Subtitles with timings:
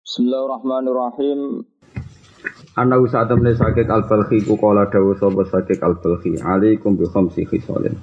[0.00, 1.60] Bismillahirrahmanirrahim.
[2.72, 8.00] Ana usa temne sakit al-balhi ku kala dawuh sapa sakit al-balhi alaikum bi khamsi khisalin.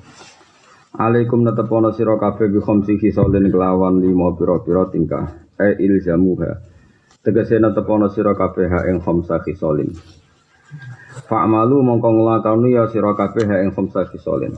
[0.94, 6.52] Alaikum natepono sira kabeh bi khamsi khisalin kelawan lima pira-pira tingkah e ilzamuha.
[7.26, 9.90] Tegese natepono sira kabeh ha ing khamsa khisalin.
[11.26, 14.54] Fa'malu mongko nglakoni ya sira kabeh ha ing khamsa khisalin.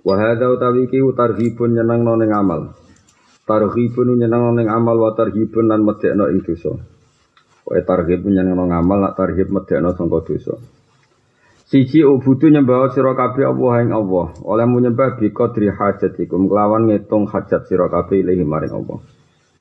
[0.00, 2.72] Wa hadza utawi ki tarhibun nyenengno ning amal.
[3.44, 6.72] Tarhibun nyenengno ning amal wa tarhibun lan medekno ing dosa.
[7.64, 10.56] Kowe tarhib nyenengno ngamal nak tarhib medekno sangka dosa.
[11.68, 14.32] Siji ubudu nyembah sira kabeh Allah ing Allah.
[14.48, 19.00] Oleh menyembah bi qadri hajatikum kelawan ngitung hajat sira kabeh ilahi maring Allah.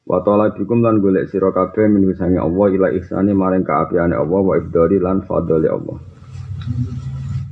[0.03, 4.39] Wa ta'ala bikum lan golek sira kabeh min sange Allah ila ihsani maring kaapiane Allah
[4.44, 5.97] wa ibdari lan fadhali Allah.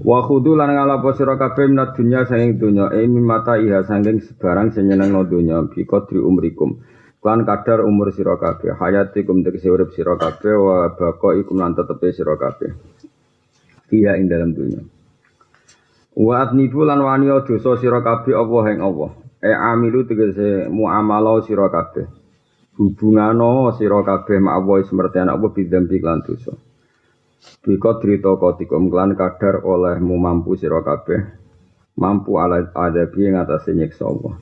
[0.01, 4.73] Wa khudu lan ngalapo sira kabeh minat dunya saking dunya e mimata iha saking sebarang
[4.73, 6.81] sing nyenengno dunya bi qadri umrikum.
[7.21, 12.33] Kan kadar umur sira kabeh hayatikum tegese urip sira kabeh wa baqaikum lan tetepe sira
[12.33, 12.73] kabeh.
[13.93, 14.81] Iya ing dalam dunya.
[16.17, 19.13] Wa atnibu lan wani dosa sira kabeh Allah ing Allah.
[19.37, 22.09] E amilu tegese muamalah sira kabeh.
[22.73, 26.70] Hubungano sira kabeh Allah semerti anak Allah bidzambi lan dosa.
[27.41, 31.21] Biko drito kotikum klan kadar olehmu mampu sira kabeh
[31.97, 34.37] mampu ala adabi ing atase nyiksa Allah.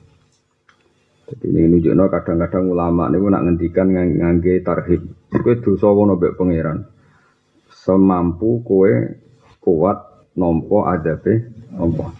[1.30, 5.06] Jadi ini nunjukno kadang-kadang ulama niku nak ngendikan ngangge tarhib.
[5.30, 6.82] Kowe dosa wono mbek pangeran.
[7.70, 8.90] Semampu kowe
[9.62, 9.98] kuat
[10.34, 11.32] adabe
[11.78, 12.10] nompo.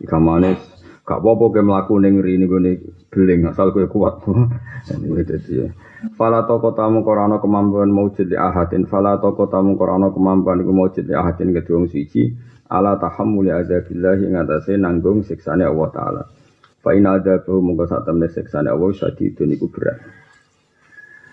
[0.00, 2.56] Ikamane gak apa-apa kowe mlaku ning ngri niku
[3.10, 4.22] beling asal kowe kuat.
[4.94, 5.68] Ini dadi ya.
[6.16, 8.88] Fala toko tamu korano kemampuan maujud li ahadin.
[8.88, 12.32] Fala toko tamu korano kemampuan iku maujud li ahadin ke wong suci.
[12.70, 16.22] Ala tahammuli azabillahi ngatasi nanggung siksane Allah Ta'ala.
[16.80, 19.98] Fa ina adzabahu mongko sak temne siksane Allah syadidun iku berat.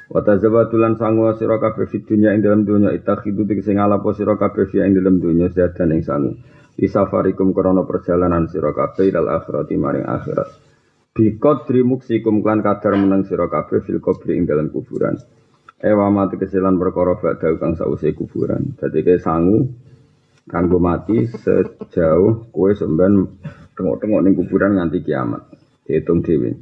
[0.10, 2.92] Wa tazawatulan sangu sira kabeh fid dunya ing dalam dunya.
[2.92, 6.36] Itakhidu tegese ngalapo sira kabeh ing dalam dunya sedan ing sangu
[6.78, 10.68] Isafarikum korona perjalanan sira kabeh ilal akhirati maring akhirat
[11.18, 15.18] Bikot drimuksikum kan kadar menang sira kabeh fil kubri ing dalam kuburan.
[15.82, 18.78] Ewa mati kesilan perkara badha kang sause kuburan.
[18.78, 19.66] Dadi ke sangu
[20.46, 23.42] kanggo mati sejauh kue semben
[23.74, 25.42] tengok-tengok ning kuburan nganti kiamat.
[25.90, 26.54] Dihitung dhewe.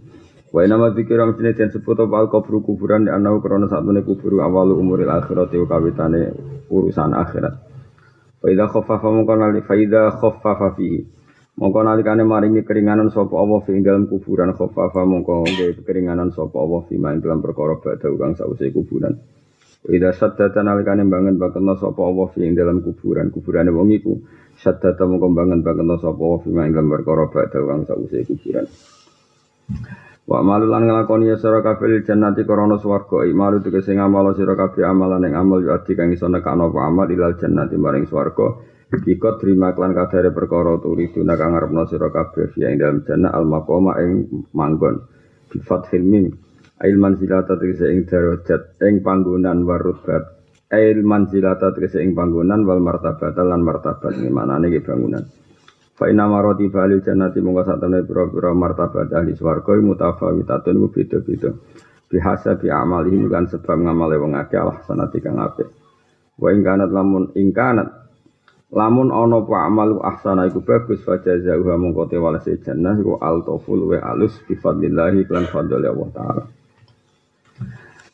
[0.55, 4.39] Wa nama zikir amsine den sebut apa al kubur kuburan di anau krana satune kubur
[4.39, 6.31] awal umuril akhirat wa kawitane
[6.71, 7.74] urusan akhirat.
[8.45, 11.01] Fa idza khaffafa mongko nali fa idza khaffafa fihi
[11.57, 16.84] Mongko nalikane maringi keringanan sapa Allah fi dalam kuburan khaffafa mongko nggih keringanan sapa Allah
[16.85, 19.17] fi main dalam perkara badha kang sause kuburan.
[19.89, 24.13] Ida saddata nalikane bangen bakena sapa Allah fi dalam kuburan kuburane wong iku
[24.61, 28.66] saddata mongko bangen bakena sapa Allah fi main dalam perkara badha kang sause kuburan.
[30.25, 35.21] Wa malu lan nglakoni sira kabeh jannati krana swarga imalu tegese ngamal sira kabeh amalan
[35.29, 39.73] ing amal yo adi kang iso nekano apa amal ilal jannati maring swarga Biko terima
[39.73, 43.97] klan kadare perkara turi duna kang ngarepno sira kabeh ya ing dalam jannah al maqama
[43.97, 45.01] ing manggon.
[45.49, 46.29] Bi fathil mim
[46.85, 50.23] ail manzilata tegese ing darajat ing panggonan warubat.
[50.69, 55.25] Ail manzilata tegese ing panggonan wal martabat lan martabat iki manane iki bangunan.
[55.95, 61.56] Fa inna marati balil jannati mongko satene pira-pira martabat ahli swarga mutafawitatun ku beda-beda.
[62.11, 65.72] Bihasa bi amali kan sebab ngamale wong akeh Allah sanati kang apik.
[66.35, 68.05] Wa ing kanat lamun ing kanat
[68.75, 73.88] Lamun ana apa amalu ahsana iku bagus fa jazaa'uha mongko te walase jannah iku altoful
[73.88, 76.44] wa alus bi fadlillahi lan fadli Allah taala.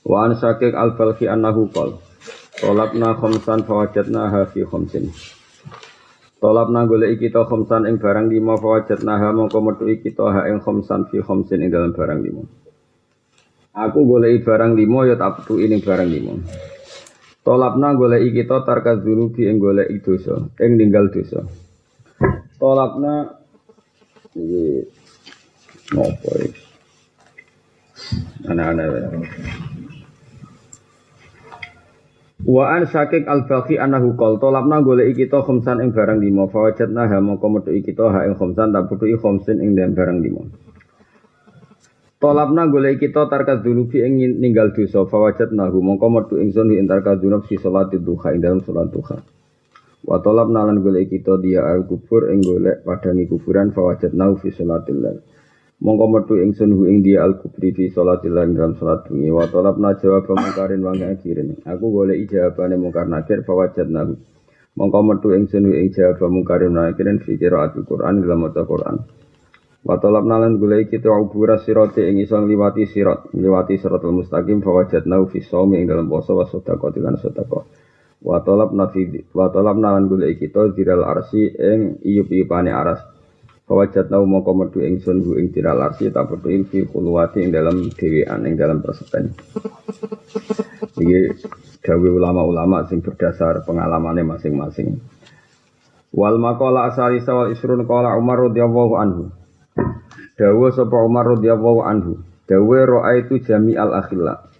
[0.05, 1.97] Wa an syakik al balhi annahu qol
[2.61, 4.61] Tolapna khamsan fawajadna ha fi
[6.41, 6.49] khamsin.
[6.49, 11.05] Tolapna golek kita khamsan ing barang lima fawajadna ha mongko metu kita ha ing khamsan
[11.09, 12.41] fi khamsin ing dalam barang lima.
[13.73, 16.33] Aku golek barang lima ya tak petu ing barang lima.
[17.43, 21.45] Tolapna golek kita tarka zunubi ing golek dosa, ing ninggal dosa.
[22.59, 23.37] Tolapna
[24.33, 24.85] iki
[25.93, 26.61] nopo iki?
[28.41, 28.89] Anak-anak.
[32.41, 37.05] Wa an syakik al baqi anahu qol tolapna golek kita khamsan ing barang lima fawajatna
[37.05, 40.41] ha mongko metu kita ha ing khamsan tak putu khamsin ing barang lima.
[42.17, 47.13] Tolapna golek kita tarka dunubi ing ninggal dosa fawajat nahu mongko metu ingsun ing tarka
[47.13, 49.21] dunub si salat duha ing dalam salat duha.
[50.01, 54.49] Wa tolapna lan golek kita dia al kubur ing golek padangi kuburan fawajat nahu fi
[54.49, 55.21] salatil lail.
[55.81, 59.33] Mongko metu ingsun hu ing dia al kubri fi salatil lail dalam salat bengi.
[59.33, 61.57] Wa tolapna jawab mungkarin wa akirin.
[61.65, 64.13] Aku golek jawabane mungkar nakir fawajat nahu.
[64.77, 69.09] Mongko metu ingsun hu ing jawab mungkarin wa akirin fi qiraatul Quran dalam maca Quran.
[69.81, 74.69] Wa talab nalan golek kita ubura sirate ing iso ngliwati sirat, ngliwati siratal mustaqim fa
[74.69, 77.65] wajadna fi shaumi ing dalam poso wa sedekah lan sedekah.
[78.21, 83.01] Wa talab nafi wa talab nalan golek kita diral arsi ing iyup-iyupane aras.
[83.67, 87.55] Fa wajadna mongko metu ingsun hu ing diral arsi ta petu ing fi khulwati ing
[87.55, 89.31] dalam dhewean ing dalam persepen.
[90.99, 91.21] Iki
[91.81, 95.01] dawe ulama-ulama sing berdasar pengalamannya masing-masing.
[96.11, 99.23] Wal maqala asali sawal isrun qala Umar radhiyallahu anhu.
[100.35, 102.19] Dawa sapa Umar radhiyallahu anhu.
[102.45, 104.51] Dawa ra'aitu jami al akhilla.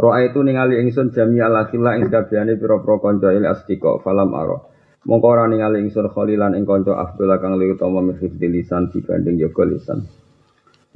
[0.00, 4.58] Ra'aitu ningali ingsun jami al akhilla ing kabehane pira-pira kanca il astika falam ara.
[5.06, 8.18] Mongko ora ningali ingsun khalilan ing kanca afdal kang luwih utama min
[8.50, 10.02] lisan dibanding yoga lisan.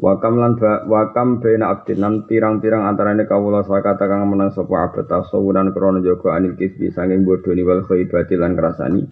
[0.01, 5.07] Wakam lan ba, wakam bena abdin lan pirang-pirang antarane kawula sakata kang menang sapa abad
[5.07, 9.05] tasawuran krana jaga anil kisbi sanging bodoni wal khaibati lan krasani.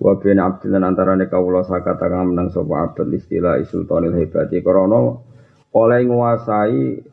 [0.00, 5.20] Wa bin abdilan antarane kawula sakata kang menang sapa abad istilah sultanil hebati krana
[5.76, 7.04] oleh nguasai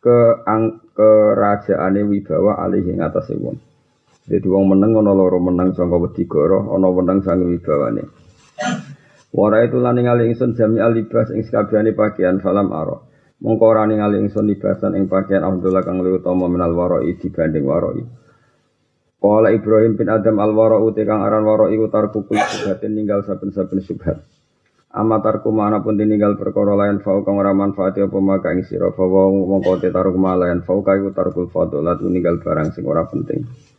[0.00, 3.71] ke ang, kerajaane wibawa alih ing atase wong.
[4.22, 8.04] Dadi wong meneng ana loro meneng saka wedigara, ana meneng sange wibawane.
[9.32, 13.08] Wara itu lan ningali ingsun jami alibas ing sakabehane pakaian falam aro.
[13.42, 18.04] Mongko ora ningali ingsun libasan ing pakaian Abdullah kang luwih utama minal warai dibanding warai.
[19.22, 23.78] Kala Ibrahim bin Adam al-wara uti kang aran wara iku tarku kul subhatin ninggal saben-saben
[23.82, 24.18] subhat.
[24.92, 28.92] Ama tarku mana pun ditinggal perkara lain fau kang ora manfaati apa maka ing sira
[28.92, 33.71] fa mongko te tarku lain fau ka iku tarkul fadalat ninggal barang sing ora penting.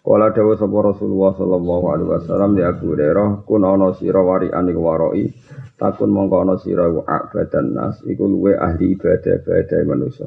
[0.00, 4.80] Kala dawuh sapa Rasulullah sallallahu alaihi wasallam di Abu Hurairah kun ana sira warian iku
[4.80, 5.28] warai
[5.76, 10.24] takun mongko ana sira iku abadan nas iku luwe ahli ibadah-ibadah manusia.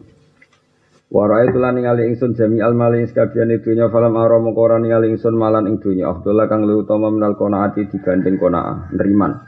[1.10, 5.34] Warai tulan ningali ingsun jami al mali sekabian dunya falam ara mongko ora ningali ingsun
[5.34, 9.42] malan ing dunya Abdullah kang luwih utama minal qanaati dibanding qanaah neriman.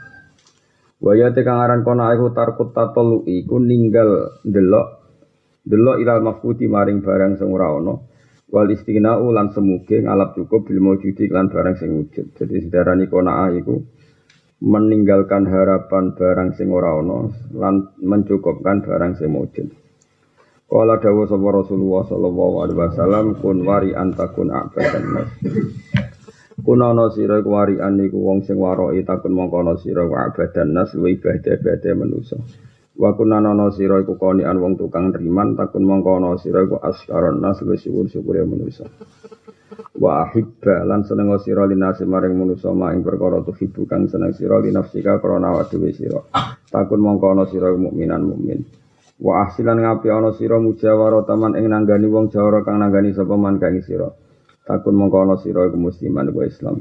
[1.06, 5.06] Waya te kang aran qanaah iku tarkut tatolu iku ninggal delok
[5.62, 7.70] delok ilal mafkuti maring barang sing ora.
[8.46, 12.30] Wal istighna ulan semuge ngalap cukup bil maujudi lan barang sing wujud.
[12.38, 13.74] Jadi sedarani qanaah iku
[14.62, 17.26] meninggalkan harapan barang sing ora ana
[17.58, 19.66] lan mencukupkan barang sing wujud.
[20.66, 25.30] Kala dawa sapa Rasulullah sallallahu alaihi wasallam kun wari antakun abadan nas.
[26.62, 30.94] Kun ana sira iku warian niku wong sing waroki takun mongko ana sira abadan nas
[30.94, 32.38] wa ibadah-ibadah manusa.
[32.96, 37.44] Wa kun ana sira iku konian wong tukang riman takun mongko ana sira iku askaron
[37.44, 38.88] nas wis syukur-syukure manusa.
[40.00, 44.64] Wa ahibba lan seneng sira linase maring manusa ma ing perkara tuhibu kang seneng sira
[44.64, 46.24] linafsika krana dhewe sira.
[46.72, 48.64] Takun mongko ana sira mukminan mukmin.
[49.20, 53.60] Wa ahsilan ngapi ana sira mujawara taman ing nanggani wong jawara kang nanggani sapa man
[53.60, 54.08] kang sira.
[54.64, 56.80] Takun mongko ana sira iku musliman iku Islam.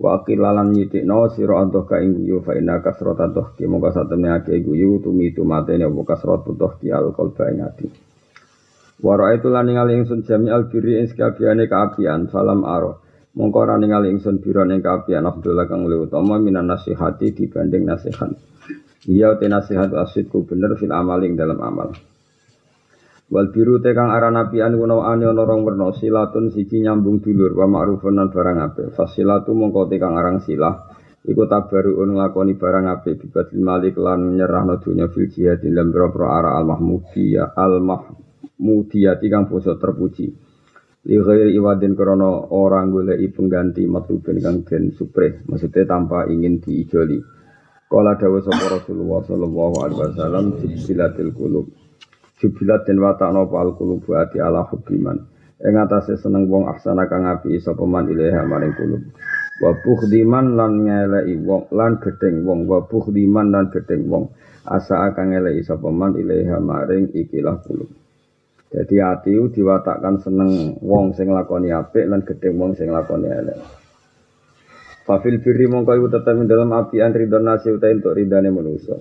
[0.00, 4.64] Wa aqilalan nyitikno sira antuh ka ing guyu fa inna kasrata tuhki mongko satemene ake
[4.64, 7.86] guyu tumi tumatene apa kasratu tuhki al qalba ing ati.
[9.04, 13.04] Wa ra'aitu lan ningali ingsun jami al birri ing sekabiane kaapian salam aro.
[13.36, 18.32] Mongko ora ningali ingsun biro ning kaapian Abdullah kang luwih utama minan nasihati dibanding nasihat.
[19.04, 21.92] Iya te nasihat asidku bener fil amaling dalam amal.
[23.30, 27.54] Wal biru te kang aran apian kuno ane ana rong werna silatun siji nyambung dulur
[27.54, 28.86] wa ma'rufun lan barang apik.
[28.90, 30.90] Fasilatu mongko te kang aran silah
[31.22, 36.58] iku tabaruun nglakoni barang apik bibatil malik lan nyerahno dunya fil jihad dalam boro ara
[36.58, 40.26] al mahmudiyah al mahmudiyah kang basa terpuji.
[41.06, 41.16] Li
[41.54, 47.16] iwadin krana orang goleki pengganti matlubin kang den supre, maksudnya tanpa ingin diijoli.
[47.88, 51.79] Kala dawa sapa Rasulullah sallallahu alaihi wasallam jubilatil qulub.
[52.40, 55.20] Jubilat den watakno pal qulub ati ala hubbiman.
[55.60, 59.02] Ing atase seneng wong aksana kang api sapa man ilaha maring qulub.
[59.60, 64.32] Wa bukhdiman lan ngeleki wong lan gedeng wong wa bukhdiman lan gedeng wong.
[64.64, 67.92] Asa kang ngeleki sapa man ilaha maring ikilah qulub.
[68.72, 73.60] Jadi hati diwatakkan seneng wong sing lakoni apik lan gedeng wong sing lakoni elek.
[75.04, 78.96] Fafil birri mongko iku tetep ing dalam api an ridho nasi uta entuk ridane manusa.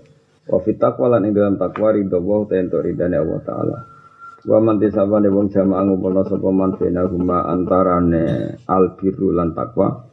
[0.50, 3.78] Wa fit taqwa lan ing dalam takwa ridho wa uta entuk ridane Allah taala.
[4.50, 10.10] Wa man tisabane wong jamaah ngumpulna sapa man bena huma antarane al birru lan takwa.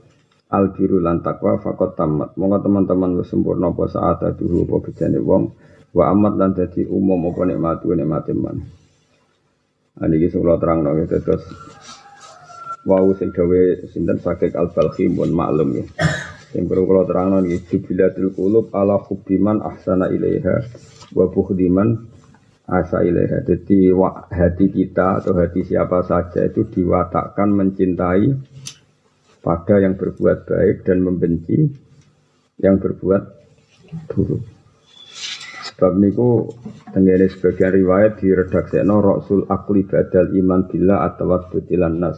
[0.52, 2.36] Al birru lan takwa fakot tamat.
[2.36, 5.42] Monggo teman-teman wis sempurna apa saat dulu apa bejane wong.
[5.96, 8.60] Wa amat lan dadi umum apa nikmatu nikmate man.
[9.96, 11.40] Ani iki sing terang nang terus
[12.84, 15.84] wau sing gawe sinten sakit al balhi pun maklum ya.
[16.56, 20.64] Sing perlu kula terangno iki jubilatul qulub ala hubbiman ahsana ilaiha
[21.12, 22.00] wa bukhdiman
[22.64, 23.44] asa ilaiha.
[23.44, 23.92] Jadi
[24.32, 28.32] hati kita atau hati siapa saja itu diwatakkan mencintai
[29.44, 31.60] pada yang berbuat baik dan membenci
[32.58, 33.22] yang berbuat
[34.08, 34.42] buruk.
[35.70, 36.56] Sebab niku
[36.88, 41.36] tenggene sebagian riwayat diredaksekno Rasul akli badal iman bila atau
[41.68, 42.16] ilan nas.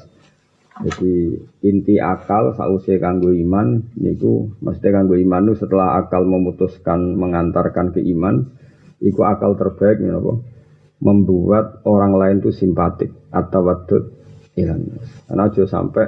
[0.78, 1.34] Jadi
[1.66, 8.00] inti akal sause kanggo iman niku mesti kanggo iman itu setelah akal memutuskan mengantarkan ke
[8.14, 8.46] iman
[9.02, 10.38] iku akal terbaik napa
[11.02, 14.02] membuat orang lain itu simpatik atau wadud
[14.58, 14.98] ilan.
[15.26, 16.06] Karena aja sampai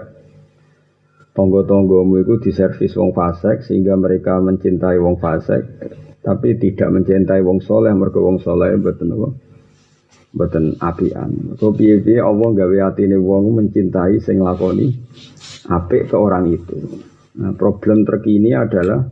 [1.34, 5.62] tonggo-tonggomu itu diservis wong fasek sehingga mereka mencintai wong fasek
[6.20, 9.28] tapi tidak mencintai wong soleh mergo wong soleh betul apa
[10.30, 11.58] Mboten apian.
[11.58, 14.94] So piye-piye Allah gawe atine wong mencintai sing lakoni
[15.66, 16.78] apik ke orang itu.
[17.40, 19.06] Nah, problem terkini adalah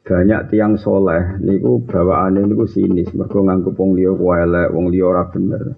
[0.00, 5.24] banyak tiang soleh niku bawaane niku sinis mergo nganggep wong liya elek, wong liya ora
[5.28, 5.76] bener.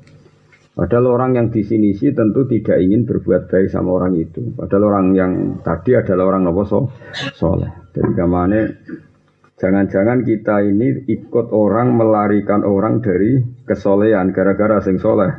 [0.72, 4.56] Padahal orang yang di sini sih tentu tidak ingin berbuat baik sama orang itu.
[4.56, 6.88] Padahal orang yang tadi adalah orang nopo so,
[7.36, 7.68] soleh.
[7.92, 8.64] Jadi ke mana
[9.62, 15.30] Jangan-jangan kita ini ikut orang melarikan orang dari kesolehan gara-gara sing soleh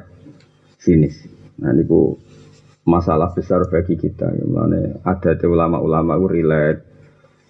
[0.80, 1.28] sinis.
[1.60, 1.84] Nah ini
[2.88, 4.32] masalah besar bagi kita.
[4.48, 6.80] Mana ada ulama-ulama relate,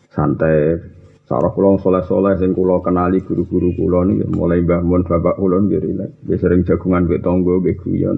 [0.10, 0.89] santai.
[1.30, 6.25] Sarah kulon soleh-soleh sing kulo kenali guru-guru kulo nih mulai bangun bapak kulo nih relate.
[6.25, 8.18] Dia sering jagungan be tonggo be guyon.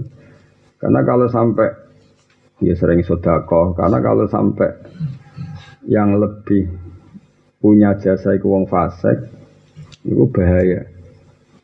[0.79, 1.69] Karena kalau sampai
[2.63, 3.75] dia sering sodakoh.
[3.75, 4.71] Karena kalau sampai
[5.91, 6.84] yang lebih
[7.65, 9.25] punya jasa iku wong fasik
[10.05, 10.85] itu bahaya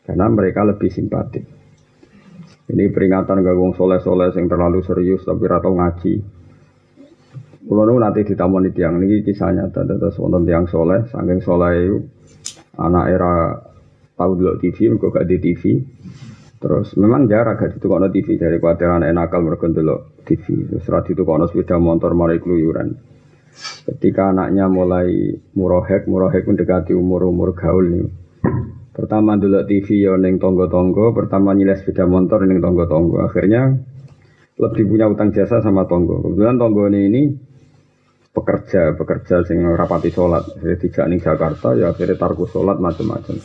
[0.02, 1.46] karena mereka lebih simpatik
[2.74, 6.42] ini peringatan ke wong soleh-soleh yang terlalu serius tapi ratau ngaji
[7.62, 11.98] Kulo nu nanti ditamoni tiang ini kisah nyata terus wonten tiang soleh, saking soleh itu
[12.76, 13.54] anak era
[14.18, 15.64] tahu dulu TV, mereka gak di TV.
[16.60, 20.68] Terus memang jarak gak itu kono TV dari khawatir anak nakal mereka dulu TV.
[20.68, 23.11] Terus itu kono sepeda motor mari keluyuran.
[23.86, 28.08] Ketika anaknya mulai murohek, murohek mendekati umur-umur gaul nih.
[28.92, 33.24] Pertama dulu TV ya neng tonggo-tonggo, pertama nyiles sepeda motor neng tonggo-tonggo.
[33.24, 33.72] Akhirnya
[34.60, 36.22] lebih punya utang jasa sama tonggo.
[36.22, 37.22] Kebetulan tonggo ini, ini
[38.36, 40.44] pekerja, pekerja sing rapati sholat.
[40.60, 43.40] Jadi tidak nih Jakarta, ya akhirnya tarku sholat macam-macam.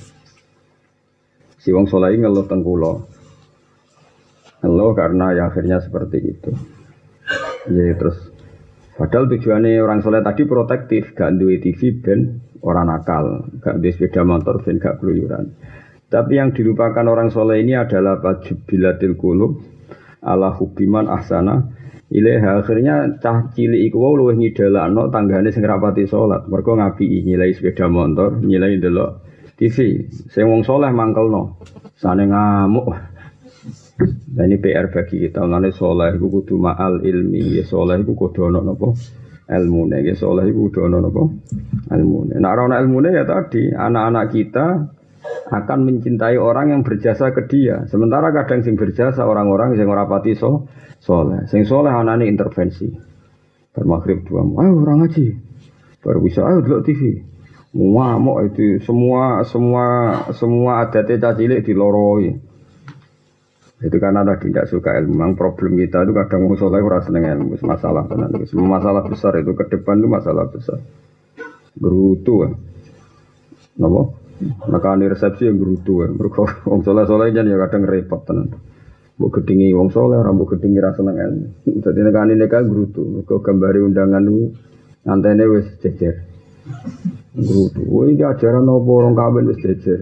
[1.62, 2.92] Si wong sholat ini ngeluh tengkulo.
[4.62, 6.50] Ngeluh karena ya akhirnya seperti itu.
[7.70, 8.25] Ya terus
[8.96, 14.24] Padahal tujuannya orang soleh tadi protektif, gak duwe TV ben orang nakal, gak duwe sepeda
[14.24, 15.52] motor ben gak keluyuran.
[16.08, 18.22] Tapi yang dilupakan orang soleh ini adalah
[18.64, 19.60] bilatil kulub
[20.24, 21.76] ala hubiman ahsana
[22.06, 26.46] Ilaha akhirnya cah cilik iku wau luwih ngidalakno tanggane sing rapati salat.
[26.46, 29.26] Mergo ngapi nyilai sepeda motor, nyilai delok
[29.58, 30.06] TV.
[30.30, 31.58] Sing wong soleh mangkelno.
[31.98, 33.15] Sane ngamuk.
[33.96, 35.40] Nah ini PR bagi kita.
[35.40, 37.56] Mengenai soleh itu kudu ma'al ilmi.
[37.56, 38.92] Ya soleh itu kudu nopo
[39.48, 40.12] ilmu nih.
[40.12, 42.36] Ya soleh itu kudu ilmu nih.
[42.36, 44.66] Nah orang ilmu ya tadi anak-anak kita
[45.46, 47.86] akan mencintai orang yang berjasa ke dia.
[47.88, 50.68] Sementara kadang sing berjasa orang-orang yang rapati so
[51.00, 51.46] soleh.
[51.48, 52.90] Sing soleh ini intervensi.
[53.76, 55.36] Bermakrib dua, ayo orang ngaji.
[56.00, 57.20] Baru bisa, ayo dulu TV.
[57.76, 59.84] mau itu semua semua
[60.32, 62.45] semua adatnya cacilik diloroi.
[63.76, 65.12] Itu karena tadi tidak suka ilmu.
[65.12, 67.60] Memang problem kita itu kadang mau soleh rasa dengan ilmu.
[67.60, 68.32] Masalah tenan.
[68.48, 70.80] Masalah besar itu ke depan itu masalah besar.
[71.76, 72.50] Gerutu ya.
[73.76, 74.00] Napa?
[74.72, 76.08] Nekani resepsi yang gerutu ya.
[76.08, 78.48] Mereka wong soleh soleh jadi ya kadang repot tenan.
[79.16, 81.46] Bu gedingi wong soleh, orang bu gedingi rasa seneng ilmu.
[81.84, 83.04] Jadi nekani neka gerutu.
[83.04, 84.56] Mereka gambari undangan itu
[85.04, 86.24] antene wes cecer.
[87.36, 87.84] Gerutu.
[87.92, 90.00] Wah ini ajaran apa orang kawin wes cecer.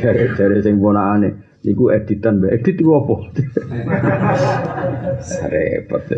[0.00, 1.49] Cari cari sing aneh.
[1.60, 3.20] Iku editan, mbak edit itu apa?
[5.52, 6.16] Repot ya.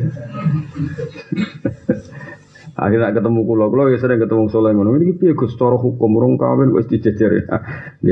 [2.78, 4.94] Akhirnya ketemu kulo, kulo ya sering ketemu soleh ngono.
[5.02, 7.58] Ini piye Gus cara hukum urung kawin wis dijejer ya.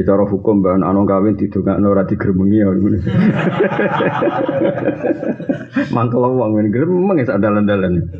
[0.03, 2.67] Cara hukum mbak anak kawin didongakno ora digermengi ya.
[5.95, 8.11] Mangkel wong ngene gremeng ya sak dalan-dalan.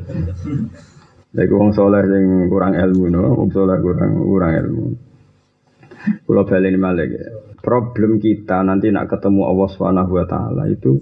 [1.35, 4.95] Lagi wong soleh yang kurang ilmu no, wong soleh kurang kurang ilmu.
[6.31, 11.01] Kulo baleni malih ya problem kita nanti nak ketemu Allah Subhanahu wa taala itu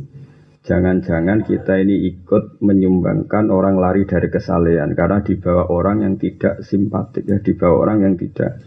[0.66, 7.24] jangan-jangan kita ini ikut menyumbangkan orang lari dari kesalehan karena dibawa orang yang tidak simpatik
[7.24, 8.60] ya dibawa orang yang tidak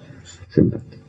[0.50, 1.02] simpatik.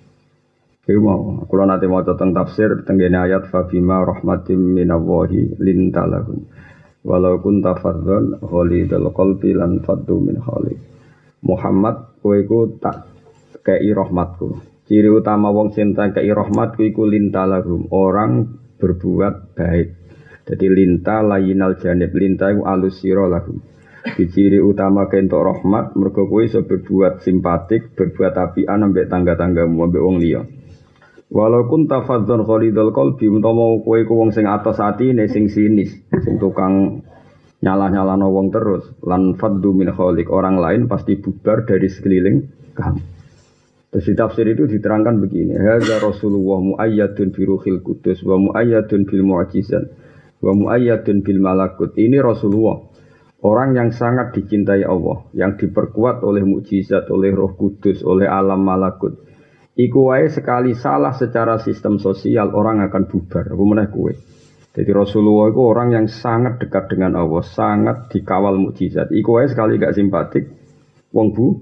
[0.83, 6.43] Iku mau, kalau nanti mau tentang tafsir tenggene ayat fabima rahmatim minallahi lintalahum.
[7.07, 10.75] Walau kun tafadzon dal qalbi lan faddu min khali.
[11.47, 12.39] Muhammad kowe
[12.83, 13.07] tak
[13.63, 14.72] kei rahmatku.
[14.93, 18.45] Ciri utama wong cinta kei rahmat iku linta lahum, orang
[18.77, 19.89] berbuat baik.
[20.45, 23.57] Jadi linta layinal janib, linta iku alus siro lahum.
[24.05, 30.05] Di ciri utama kentok rahmat, mergo kowe iso berbuat simpatik, berbuat apian ambek tangga-tanggamu ambek
[30.05, 30.45] wong liya.
[31.33, 35.89] Walaupun tafadzon khalidul qalbi umpama kowe ku wong sing atos atine sing sinis,
[36.21, 37.01] sing tukang
[37.65, 39.89] nyalah-nyalano wong terus lan faddu min
[40.29, 42.45] orang lain pasti bubar dari sekeliling
[42.77, 43.22] kamu.
[43.93, 49.21] Terus di tafsir itu diterangkan begini, hadza Rasulullah muayyadun bi ruhil kudus wa muayyadun bil
[49.21, 49.85] mu'jizat
[50.41, 51.93] wa muayyadun bil malakut.
[52.01, 52.93] Ini Rasulullah
[53.43, 59.19] Orang yang sangat dicintai Allah, yang diperkuat oleh mukjizat, oleh Roh Kudus, oleh alam malakut.
[59.75, 63.51] Iku wae sekali salah secara sistem sosial orang akan bubar.
[63.51, 64.15] Apa meneh kue?
[64.73, 69.11] Jadi Rasulullah itu orang yang sangat dekat dengan Allah, sangat dikawal mukjizat.
[69.11, 70.47] Iku wae sekali gak simpatik,
[71.11, 71.59] wong bu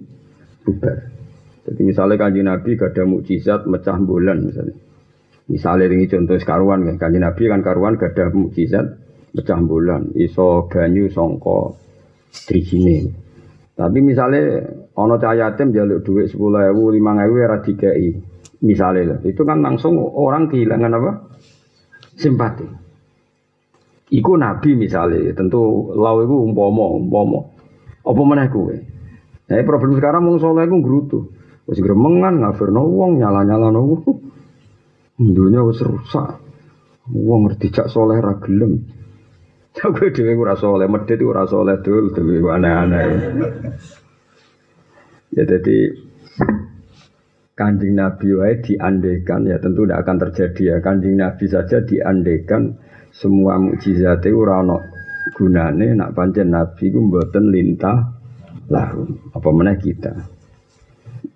[0.69, 1.10] bubar.
[1.71, 4.75] Jadi misalnya kanji Nabi gak ada mukjizat mecah bulan misalnya.
[5.47, 8.87] Misalnya ini contoh karuan kan, kanji Nabi kan karuan gak ada mukjizat
[9.31, 11.79] pecah bulan, iso banyu songko
[12.51, 13.07] trijine.
[13.79, 14.67] Tapi misalnya
[14.99, 18.13] ono cahaya tim jaluk duit sepuluh ewu, lima ewu era tiga i,
[18.67, 21.11] misalnya itu kan langsung orang kehilangan apa?
[22.19, 22.67] Simpati.
[24.11, 27.55] Iku nabi misalnya, tentu lau itu umpomo, umpomo.
[28.03, 28.75] Apa mana kue?
[29.47, 31.21] Nah, problem sekarang mau soleh itu gerutu.
[31.69, 34.01] Wis gremengan ngafirno wong nyala-nyala no.
[35.21, 36.41] Dunia wis rusak.
[37.11, 39.01] Wong ngerti cak soleh ra gelem.
[39.71, 43.07] Aku dhewe ora saleh, medhit ora saleh dul, dhewe aneh-aneh.
[45.31, 45.95] Ya jadi
[47.55, 52.81] kanjeng Nabi wae diandekan ya tentu tidak akan terjadi ya kanjeng Nabi saja diandekan
[53.15, 54.81] semua mukjizat itu ora ono
[55.37, 58.17] gunane nak pancen Nabi ku mboten lintah
[58.73, 59.05] lahu
[59.37, 60.40] apa mana kita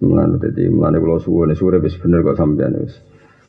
[0.03, 2.99] mulane dadi mulane kula suwune sore wis bener kok sampean wis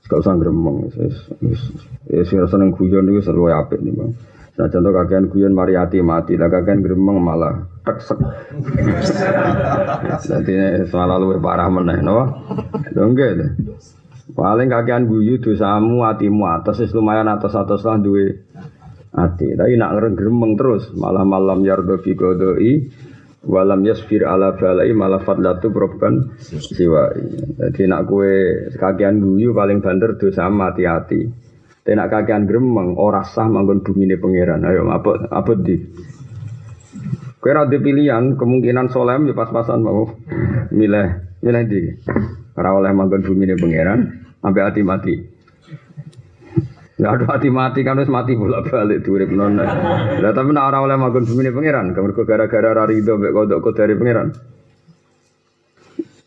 [0.06, 0.96] gak usah gremeng wis
[1.42, 1.62] wis
[2.10, 4.14] wis seneng guyon niku seru apik nih Bang
[4.56, 8.16] Nah contoh kakean guyon mari hati mati, lah kakean gremeng malah teksek.
[10.32, 12.24] Jadi malah luwih parah meneh, no?
[12.96, 13.52] Dongge deh.
[14.32, 18.48] Paling kakean guyu dosamu hatimu atas wis lumayan atas-atas lah duwe
[19.12, 19.60] hati.
[19.60, 22.88] Tapi nak ngereng gremeng terus, malah malam yardo fi godoi
[23.46, 27.22] walam yasfir ala balai malah fadlatu probkan siwai.
[27.62, 31.30] Jadi nak kue kakean guyu paling banter dosamu hati-hati.
[31.86, 34.66] Tenak kakean gremeng ora sah manggon bumine pangeran.
[34.66, 35.78] Ayo apa apa di?
[37.38, 40.10] Kowe ora pilihan, kemungkinan solem ya pas-pasan mau
[40.74, 41.82] milih milih di.
[42.58, 45.35] Ora oleh manggon bumine pangeran sampai hati mati.
[46.96, 49.60] Gak ada hati mati kan wis mati bolak balik urip non.
[49.60, 54.32] Lah tapi nek ora oleh manggon bumine pangeran, gara-gara ra rido mek kodok dari pangeran.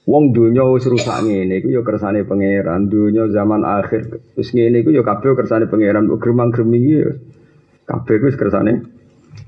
[0.09, 2.89] Wong dunya wis rusak ngene iku ya kersane pangeran.
[2.89, 6.05] Dunya zaman akhir wis ngene iku ya kabeh kersane pangeran.
[6.05, 7.13] Gremang-greming ya
[7.89, 8.89] kabeh wis kersane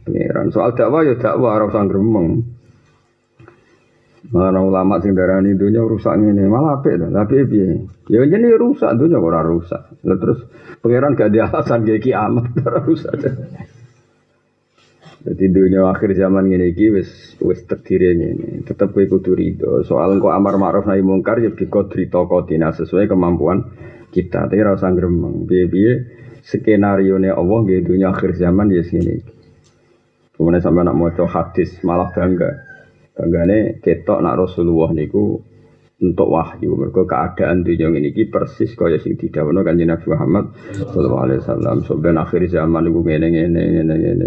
[0.08, 0.52] pangeran.
[0.52, 2.59] Soal dakwah ya dakwah ora usah gremeng.
[4.30, 7.10] Malah ulama sing darani dunya rusak ngene, malah apik to.
[7.10, 7.82] Tapi piye?
[8.06, 9.90] Ya jenenge rusak dunya ora rusak.
[10.06, 10.46] Lah terus
[10.78, 13.18] pangeran gak ada alasan kayak kiamat ora rusak.
[15.20, 17.10] Jadi dunia akhir zaman ini iki wis
[17.42, 18.30] wis terdiri ini.
[18.62, 19.82] Tetap kowe kudu rido.
[19.82, 23.66] Soal kok amar ma'ruf nahi mungkar ya rito kotina sesuai kemampuan
[24.14, 24.46] kita.
[24.46, 25.42] Tapi rasa gremeng.
[25.42, 25.92] Biye-biye
[26.46, 29.18] skenario ne Allah di dunia akhir zaman ya sini.
[30.38, 32.69] Kemudian sampai nak mau hadis malah bangga.
[33.20, 35.36] Banggane ketok nak Rasulullah niku
[36.00, 41.24] untuk wahyu mereka keadaan dunia ini ki persis kaya sing didhawuhna kanjeng Nabi Muhammad sallallahu
[41.28, 41.76] alaihi wasallam.
[41.84, 44.26] Sampai akhir zaman niku ngene ngene ngene ngene.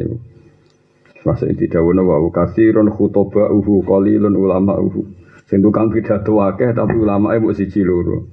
[1.25, 5.01] Masa ini tidak wuna wa kasirun khutoba uhu qalilun ulama uhu.
[5.49, 8.29] Sing tukang pidato akeh tapi ulama e mbok siji loro.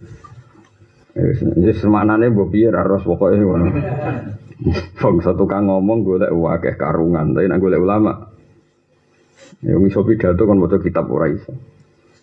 [1.17, 3.41] Wis semaknane mbok piye ra ros pokoke
[5.25, 8.30] satu kang ngomong golek akeh karungan, tapi nek golek ulama.
[9.61, 11.53] Ya iso pidato kan maca kitab ora iso.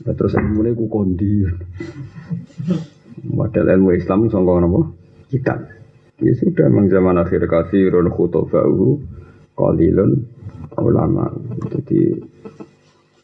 [0.06, 1.44] Nah, terus ilmune ku kondi.
[3.28, 4.82] Model ilmu Islam sangka napa?
[5.28, 5.60] Kitab.
[6.18, 9.02] Ya sudah memang zaman akhir kasirun khutoba uhu
[9.54, 10.26] qalilun
[10.78, 11.30] ulama.
[11.74, 12.14] Jadi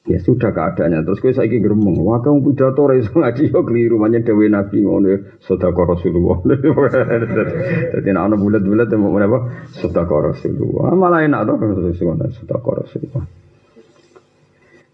[0.10, 1.06] ya sudah keadaannya.
[1.06, 4.84] Terus gue saiki gremeng, wah kamu pidato ra iso ngaji yo keliru manya dewe Nabi
[4.84, 6.38] ngono ya, sedekah Rasulullah.
[7.98, 9.40] Jadi nek ana bulat-bulat mau apa?
[9.78, 10.94] Sedekah Rasulullah.
[10.94, 11.54] Malah enak to
[11.98, 13.26] sedekah Rasulullah.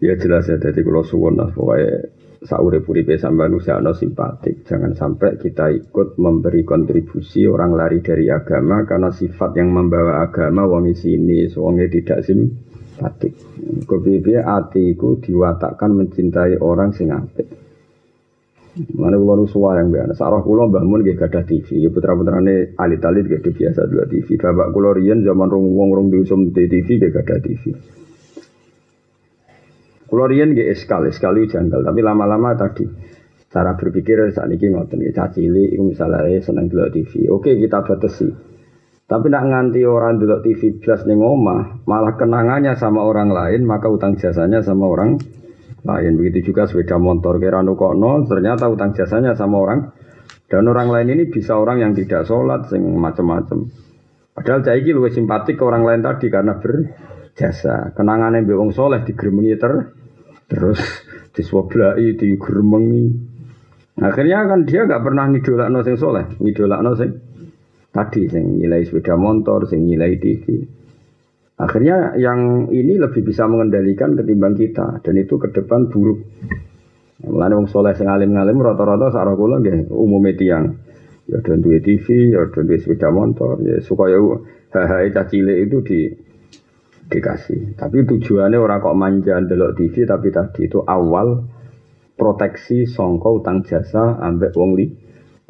[0.00, 2.08] Ya jelas ya, jadi kalau suwon lah pokoknya
[2.40, 3.60] saure puripe sampai no
[3.92, 4.64] simpatik.
[4.64, 10.64] Jangan sampai kita ikut memberi kontribusi orang lari dari agama karena sifat yang membawa agama
[10.64, 13.36] wong sini, wonge tidak simpatik.
[13.84, 17.60] Kepiye atiku diwatakkan mencintai orang sing apik.
[18.96, 20.14] Mana kula nu yang biasa.
[20.16, 21.84] Sarah Mbah Mun nggih gadah TV.
[21.84, 24.38] Ya putra-putrane alit-alit nggih biasa dua TV.
[24.40, 27.74] Bapak kula riyen zaman rong wong rong diusum TV nggih gadah TV.
[30.10, 32.82] Kulo riyen nggih eskal, eskal itu janggal, tapi lama-lama tadi
[33.50, 37.26] Cara berpikir saat ini ngoten ya cacili itu misalnya seneng dulu TV.
[37.34, 38.30] Oke kita batasi.
[39.10, 43.90] Tapi nak nganti orang dulu TV plus nih omah, malah kenangannya sama orang lain, maka
[43.90, 45.18] utang jasanya sama orang
[45.82, 46.12] lain.
[46.14, 49.90] Begitu juga sepeda motor kira nukokno, ternyata utang jasanya sama orang
[50.46, 53.66] dan orang lain ini bisa orang yang tidak sholat, sing macam-macam.
[54.30, 57.98] Padahal saya ini lebih simpatik ke orang lain tadi karena berjasa.
[57.98, 59.90] Kenangannya bewong soleh digeremengi ter,
[60.50, 60.82] terus
[61.30, 63.30] diswoblai, digeremengi.
[64.02, 67.10] Akhirnya kan dia nggak pernah ngidolakno sing soleh, ngidolakno sing
[67.94, 70.44] tadi sing nilai sepeda motor, sing nilai TV.
[71.60, 76.18] Akhirnya yang ini lebih bisa mengendalikan ketimbang kita dan itu ke depan buruk.
[77.20, 80.72] Mulane wong soleh sing alim-alim rata-rata sarah kula nggih umume tiyang.
[81.28, 84.18] Ya dan duwe TV, ya dan duwe sepeda motor, ya supaya
[84.72, 85.98] hal-hal cilik itu di
[87.10, 87.74] dikasih.
[87.74, 91.44] Tapi tujuannya orang kok manja delok TV tapi tadi itu awal
[92.14, 94.86] proteksi songko utang jasa ambek wong li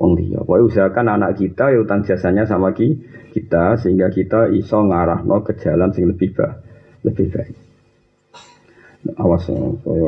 [0.00, 0.40] wong liya.
[0.40, 3.04] Pokoke usahakan anak kita ya utang jasanya sama ki,
[3.36, 6.56] kita sehingga kita iso ngarahno ke jalan sing lebih baik,
[7.04, 7.56] lebih baik.
[9.16, 9.56] Awas ya,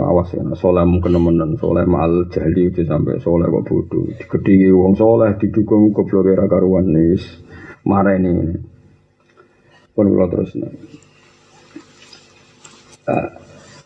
[0.05, 4.05] awas ya, soleh mungkin temenan, soleh mal jahli itu sampai soleh kok bodoh.
[4.21, 7.25] Digedingi wong soleh didukung goblok era karuan nis,
[7.88, 8.53] marah ini.
[9.97, 11.02] Pun kalau terus nih.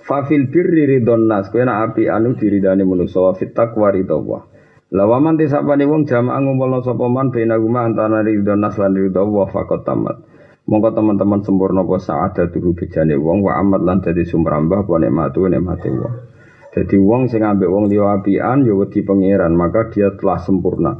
[0.07, 4.15] Fafil birri ridon nas kowe api anu diridani manusa wa fit taqwa ridha
[4.87, 9.51] Lawaman tisapane wong jamaah ngumpulna sapa man bena guma antara ridon nas lan ridha wa
[9.51, 10.17] faqat tamat.
[10.67, 14.99] Monggo teman-teman sempurna apa saada tuhu bejane wong wa amat lan dadi sumber ambah apa
[15.03, 16.15] nikmatu nikmate wong.
[16.77, 20.93] Jadi wong sing ambek wong liya apian ya wedi pangeran, maka dia telah sempurna.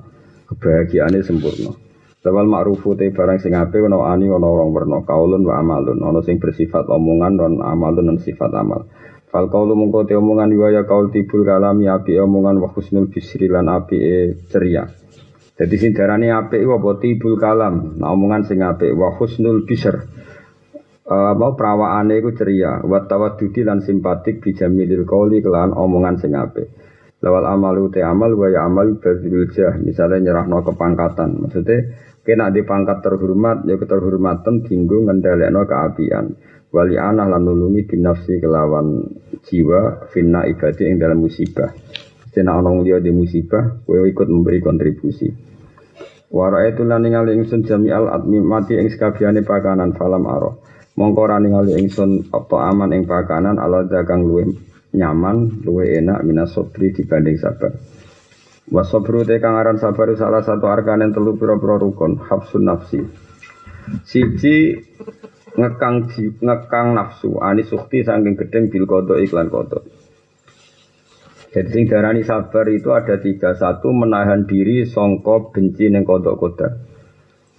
[0.49, 1.86] Kebahagiaannya sempurna.
[2.27, 6.19] Lawal ma'rufu te barang sing apik ana ani ana orang werna kaulun wa amalun ana
[6.27, 8.91] sing bersifat omongan dan amalun dan sifat amal.
[9.31, 13.47] Fal kaulu mungko te omongan wa ya kaul tibul kalami api omongan wa husnul bisri
[13.47, 14.15] lan api e
[14.51, 14.91] ceria.
[15.55, 19.95] Jadi sing darane apik apa tibul kalam, nah omongan sing apik wa husnul bisr.
[21.07, 26.67] Uh, mau perawaane iku ceria, wa tawaddudi lan simpatik bijamilil qauli kelan omongan sing apik.
[27.23, 31.41] Lawal amalu te amal wa ya amal jah, misalnya nyerahno kepangkatan.
[31.47, 31.79] Maksudnya
[32.27, 36.35] Kena di pangkat terhormat, ya keterhormatan tinggu ngendalekno keapian.
[36.75, 39.07] Wali ana lan nulungi binafsi kelawan
[39.47, 41.71] jiwa finna ibadi yang dalam musibah.
[42.35, 45.31] Sena onong dia di musibah, kowe ikut memberi kontribusi.
[46.35, 50.67] Wara itu lan ningali ingsun jami al admi mati ing sekabiane pakanan falam aro.
[50.99, 54.51] Mongko ora ningali ingsun apa aman ing pakanan ala dagang luwe
[54.91, 57.71] nyaman, luwe enak minas sobri dibanding sabar.
[58.67, 62.99] Wasobru te kang aran sabar salah satu arkanen telu pira-pira rukun, hafsun nafsi.
[64.03, 64.75] Siji
[65.55, 66.11] ngekang
[66.43, 69.87] ngekang nafsu, ani sukti saking gedeng bil kodok iklan kodok.
[71.55, 73.55] Jadi sing darani sabar itu ada tiga.
[73.55, 76.73] Satu menahan diri songkok benci neng kodok kodok.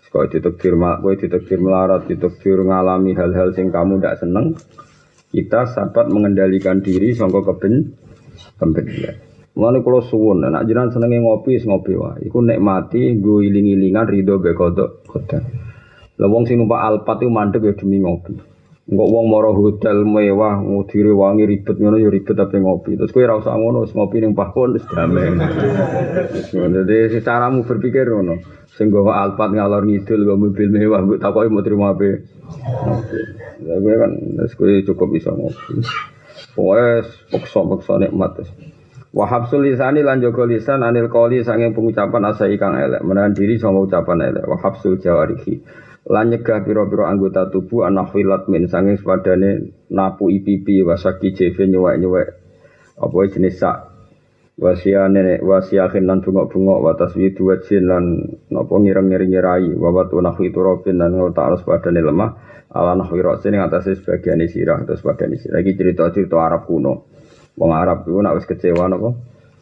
[0.08, 4.56] Kau ditekdir, kau ditekdir melarat, ditekdir ngalami hal-hal sing kamu tidak seneng.
[5.30, 7.96] Kita sahabat mengendalikan diri songkok keben
[8.56, 9.27] kebencian.
[9.58, 12.30] Mulane kula suwun, nek jenengan senenge ngopi, ngopi wae.
[12.30, 15.42] Iku nikmati nggo iling-ilingan ridho be kodok kodok.
[16.22, 18.38] Lah wong sing numpak Alphard iku mandek ya demi ngopi.
[18.86, 23.02] Enggak wong moro hotel mewah, ngudire wangi ribet ngono ya ribet tapi ngopi.
[23.02, 25.34] Terus kowe ora usah ngono, wis ngopi ning pahkon wis damai.
[26.54, 27.18] Jadi
[27.50, 28.38] mu berpikir ngono.
[28.78, 32.22] Sing gawa Alphard ngalor ngidul gawa mobil mewah, mbok takoki mau terima apa.
[33.66, 33.90] Ngopi.
[33.90, 35.82] kan wis kowe cukup bisa ngopi.
[36.54, 38.38] Wes pokso-pokso nikmat.
[38.38, 38.77] Terus.
[39.18, 44.30] Wahabsul lisani lan lisan anil qoli sanging pengucapan asa ikang elek, menahan diri sama ucapan
[44.30, 44.46] elek.
[44.46, 45.58] Wahabsul jawarihi
[46.06, 52.28] lan nyegah pira-pira anggota tubuh anahwilat min sanging sepadane napu ipipi wasaki jeve nyuwek-nyuwek
[53.02, 53.78] apa jenis sak.
[54.58, 58.22] Wasia nenek wasia lan bungok-bungok watas widu wajin lan
[58.54, 62.38] napa ngireng-ngiring nyirai wawat unahwi turobin lan ngotak alus padane lemah.
[62.70, 67.17] Ala nahwi rosin atasnya sebagian sirah terus padane sirah ini cerita-cerita Arab kuno
[67.58, 69.18] Wong Arab itu nak wis kecewa napa?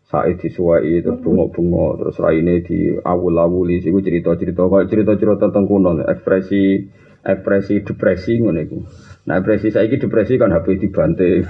[0.06, 6.86] Said disuwai terus bunga-bunga terus raine di awul-awuli iku cerita-cerita kaya cerita-cerita tentang kuno ekspresi
[7.26, 8.78] ekspresi depresi ngono iku.
[9.26, 11.42] Nah depresi saiki depresi kan HP dibanting.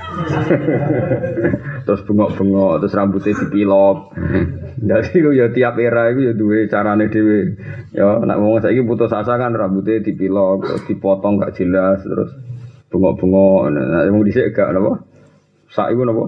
[1.85, 4.15] terus bengok-bengok, terus rambutnya dipilok.
[4.79, 7.59] Jadi ya tiap era itu ya duwe carane dhewe.
[7.91, 12.31] Ya nak ngomong saiki putus asa kan rambutnya dipilok, terus dipotong gak jelas, terus
[12.87, 13.75] bengok-bengok.
[13.75, 14.71] Nah, wong dhisik gak?
[15.75, 16.25] Sak iku napa?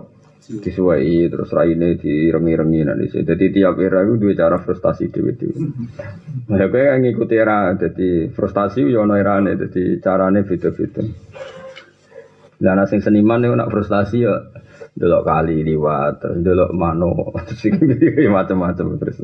[0.48, 3.24] Disuwai terus raine direngi-rengi nanti sih.
[3.24, 5.60] Jadi tiap era itu dua cara frustasi dewi-dewi.
[6.52, 11.04] Nah, kowe ngikuti era jadi frustasi yo erane jadi carane beda-beda.
[12.64, 14.34] Lah ana sing seniman niku nak frustasi ya
[14.98, 17.14] delok kali liwat, terus delok mano,
[17.48, 17.70] terus
[18.34, 19.18] macam-macam terus.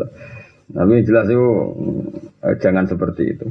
[0.69, 1.47] Tapi jelas itu
[2.45, 3.47] eh, jangan seperti itu.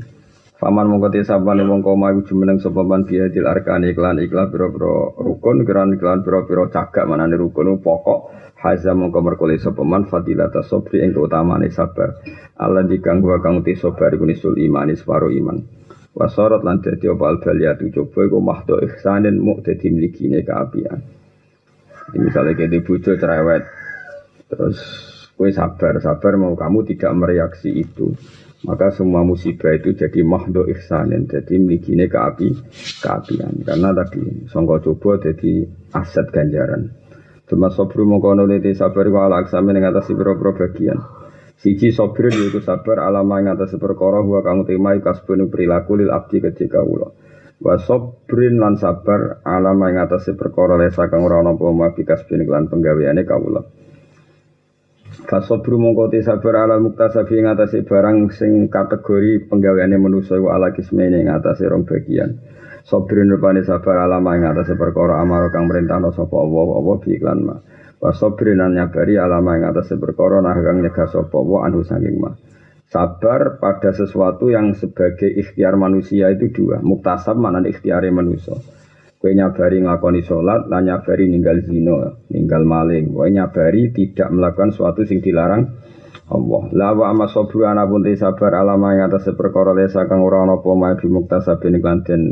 [0.63, 5.11] Faman mongko te sabane wong koma iku jumeneng sapa man biadil arkani iklan iklan pira-pira
[5.19, 8.31] rukun keran iklan pira-pira cagak manane rukun pokok
[8.63, 12.23] haza mongko merkole sapa man fadilata sabri ing utamane sabar.
[12.63, 15.59] Allah dikanggo kang te sabar iku nisul iman iman.
[16.15, 21.03] Wasorot lan dadi apa al baliyatu coba iku mahdo ihsanin mu dadi mlikine kaapian.
[22.15, 23.67] Misalnya kayak bojo cerewet
[24.47, 24.79] terus
[25.35, 28.15] kue sabar sabar mau kamu tidak mereaksi itu
[28.63, 32.55] maka semua musibah itu jadi mahdo ihsanin jadi milikine keapi
[33.03, 36.95] keapian karena tadi songko coba jadi aset ganjaran.
[37.51, 40.97] Cuma sobru mengkono lete sabar wa ala aksami yang atas pro bagian.
[41.61, 46.41] Siji sobru yaitu sabar alama yang atas perkara huwa kamu timai kasbun perilaku lil abdi
[46.41, 47.19] ketika ulo
[47.63, 52.43] wa sobrin lan sabar alama yang atas perkara lesa kang ora ana apa mabi kasbun
[52.43, 53.23] lan penggaweane
[55.13, 60.73] Fasobru mongko te sabar ala muktasabi ing atase barang sing kategori penggaweane manusa iku ala
[60.73, 62.41] kismene ing atase rong bagian.
[62.89, 65.21] Sabrin rupane sabar ala ing atase perkara
[65.53, 67.57] kang merintahno sapa Allah apa bi iklan ma.
[68.01, 72.17] Wa sabrin an nyabari ala ing atase perkara nah kang nyegah sapa Allah anu saking
[72.17, 72.33] ma.
[72.89, 76.81] Sabar pada sesuatu yang sebagai ikhtiar manusia itu dua.
[76.81, 78.57] Muktasab mana ikhtiare manusia.
[79.23, 83.15] Kue nyabari ngakoni sholat, lan nyabari ninggal zino, ninggal maling.
[83.15, 85.71] Kue nyabari tidak melakukan suatu sing dilarang
[86.27, 86.63] Allah.
[86.75, 91.79] Lawa ama sobru pun sabar alama atas perkara lesa kang ora ana apa mae bimuktasabin
[92.03, 92.23] den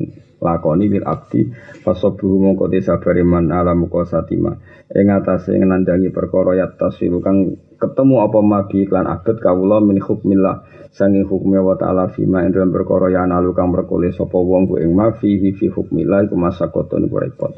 [0.40, 1.52] lakoni bil abdi
[1.84, 4.56] fasobru mongko te sabar iman ala muka satima
[4.96, 11.24] ing atase ngenandangi perkara yattasilu kang ketemu apa magi iklan abad kawula min hukmillah sangi
[11.24, 14.92] hukumnya wa ta'ala fima ing dalam perkara ya nalu kang merkole sapa wong ku ing
[14.92, 17.52] ma fihi fi hukmillah iku masakoton iku repot.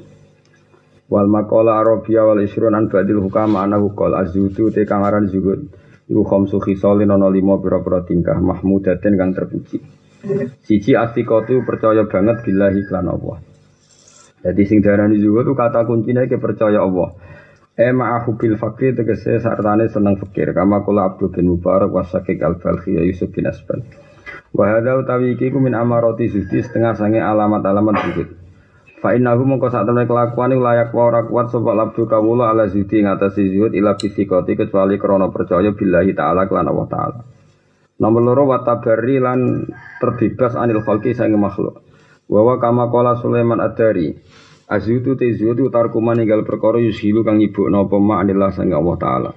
[1.11, 5.67] Wal maqala arabia wal isrun an badil hukama ana qol azudu te kang aran zuhud.
[6.07, 9.83] Iku khamsu khisalin ana lima pira-pira tingkah mahmudatin kang terpuji.
[10.63, 13.43] Siji asikotu percaya banget billahi lan Allah.
[14.47, 17.11] Jadi sing darani zuhud kata kuncinya ke percaya Allah
[17.73, 22.61] E ma'ahu bil fakir tegese sartane seneng fakir kama kula Abdul bin Mubarak wasakik al
[22.85, 23.81] ya Yusuf bin Asbal.
[24.53, 28.29] Wa hadza utawi iki ku min amarati zuhdi setengah sange alamat-alamat zuhud.
[29.01, 33.09] Fa innahu mongko sak temne kelakuan layak wa ora kuat sapa abdu kawula ala zuhdi
[33.09, 37.21] ngatasi zuhud ila fisikoti kecuali krana percaya billahi taala kelan Allah taala.
[38.05, 39.65] Nomor loro wa tabarri lan
[39.97, 41.81] terbebas anil khalqi sange makhluk.
[42.29, 44.13] Wa kama qala Sulaiman ad-Dari
[44.71, 49.31] Azutu te zutu tarku maninggal perkara yushilu kang nyibukno apa ma anillah sang Allah taala.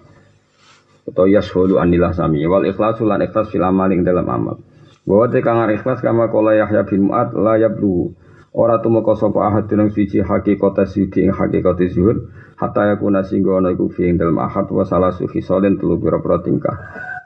[1.06, 4.58] Atau yashulu anillah sami wal ikhlasu lan ikhlas fil amal ing dalam amal.
[5.06, 8.14] Bahwa te kang ikhlas kama kala Yahya bin Mu'ad la yablu.
[8.56, 13.76] Ora tumeka sapa ahad dunung siji hakikat siji ing hakikat zuhud hatta yakuna singgo ana
[13.76, 16.78] iku fi ing dalam ahad wa salasu khisalin telu pira-pira tingkah.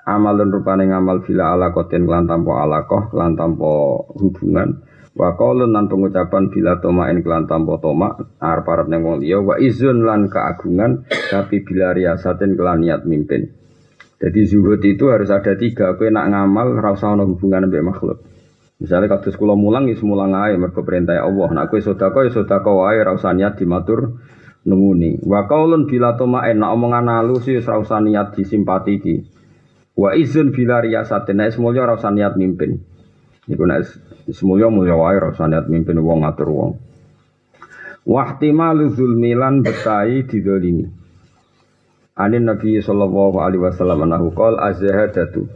[0.10, 3.70] Amalun rupane ngamal bila ala koten lan tanpa alakoh lan tanpa
[4.18, 4.89] hubungan
[5.20, 10.08] Wa qaulun lan pengucapan bila tomain kelan tanpa toma arep-arep ning wong liya wa izun
[10.08, 13.52] lan keagungan tapi bila riasatin kelan niat mimpin.
[14.16, 16.00] Jadi zuhud itu harus ada tiga.
[16.00, 18.24] Kowe nak ngamal ora usah ana hubungan mbek makhluk.
[18.80, 21.52] Misalnya kados kula mulang ya mulang ae mergo perintah Allah.
[21.52, 24.24] Nak kowe sedekah ya sedekah wae ora usah niat dimatur
[24.64, 25.20] nunguni.
[25.20, 29.16] Wa qaulun bila tomain nak omongan halus ya ora usah niat disimpati iki.
[30.00, 32.99] Wa izun bila riasatin nek semuanya ora usah niat mimpin.
[33.50, 33.82] Iku nek
[34.30, 36.72] Semuanya mulia wae rasa niat mimpin wong ngatur wong.
[38.06, 40.86] Wahtimalu zulmilan betai didolimi.
[42.14, 45.50] Anin Nabi sallallahu alaihi wasallam anahu qol azhadatu.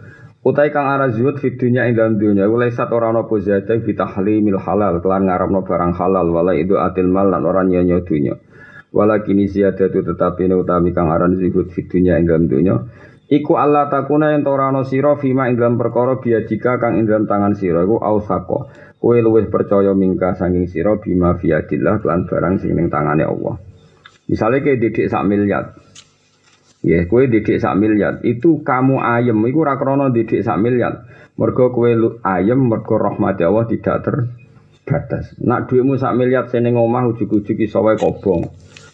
[0.44, 3.80] Utai kang arah zuhud fi dunya ing dalam dunya ulai sat ora ana apa zadah
[3.80, 8.36] fi tahlimil halal kelan ngarepno barang halal wala itu atil mal lan ora nyonya dunya.
[8.92, 12.76] Walakin ziyadatu tetapi utami kang aran zuhud fi dunya ing dalam dunya
[13.32, 17.56] Iku Allah takuna yang torano siro fima ing dalam perkara biadika kang ing dalam tangan
[17.56, 18.68] siro iku ausako.
[19.00, 23.60] Kue luwih percaya mingka sanging siro bima biadillah kelan barang sing ning tangane Allah.
[24.28, 25.76] Misalnya kayak didik sak miliar,
[26.84, 31.08] Ya, kue didik sak miliar, itu kamu ayem, iku rakrono didik sak miliar.
[31.40, 31.96] Mergo kue
[32.28, 35.32] ayem, mergo rahmat Allah tidak terbatas.
[35.40, 38.52] Nak duitmu sak miliar seneng omah ujuk-ujuk iso kobong.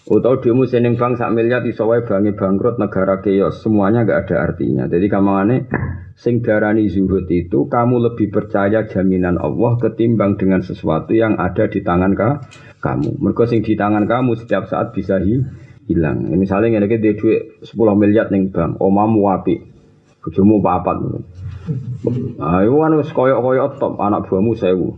[0.09, 4.35] Utau demo seneng bank sak miliar iso wae bangi bangkrut negara keos semuanya nggak ada
[4.41, 4.89] artinya.
[4.89, 5.69] Jadi kamangane
[6.17, 11.85] sing darani zuhud itu kamu lebih percaya jaminan Allah ketimbang dengan sesuatu yang ada di
[11.85, 12.41] tangan ka,
[12.81, 13.21] kamu.
[13.21, 15.45] Mergo sing di tangan kamu setiap saat bisa hi,
[15.85, 16.25] hilang.
[16.41, 19.61] Misalnya ngene iki duit 10 miliar ning bank, omamu apik.
[20.25, 21.05] Bojomu papat.
[22.41, 24.97] Nah, itu kan wis koyok-koyok top anak buahmu sewu.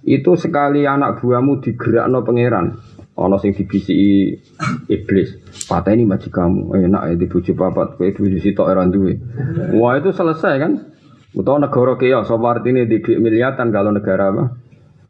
[0.00, 4.36] Itu sekali anak buahmu digerakno pangeran Ana sing dibisiki
[4.92, 5.40] iblis.
[5.64, 9.16] Pateni majikanmu, enak ya dibujuk papat, kowe bojo sitok ora duwe.
[9.72, 10.72] Wah, itu selesai kan?
[11.32, 14.44] Utawa negara keos, apa artinya di miliatan kalau negara apa?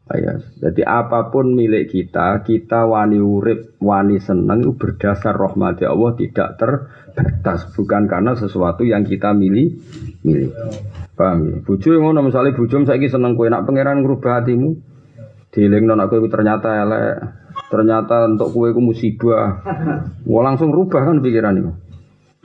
[0.07, 0.39] Ayas.
[0.63, 6.55] Jadi apa pun milik kita, kita wani urip, wani seneng itu berdasar rahmat Allah tidak
[6.55, 9.83] terbatas, bukan karena sesuatu yang kita milih,
[10.23, 10.55] milih.
[11.11, 11.55] Paham ya?
[11.59, 14.79] Bojo ngono misalnya bojo saiki seneng kowe nak pangeran ngrubah hatimu.
[15.51, 17.15] Dielingno nak kowe ternyata elek,
[17.67, 19.63] ternyata untuk kowe ku musibah.
[20.29, 21.71] Wah langsung rubah kan pikiran itu.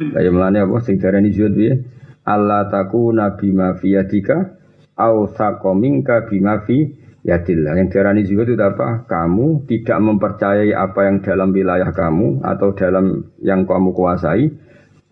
[0.03, 1.85] Kayak melane apa sing darani zuhud piye?
[2.27, 4.59] Allah takuna bima fi yadika
[4.99, 7.79] au sakomingka bima fi Yadillah.
[7.79, 9.07] Yang diarani juga itu apa?
[9.07, 14.51] Kamu tidak mempercayai apa yang dalam wilayah kamu atau dalam yang kamu kuasai.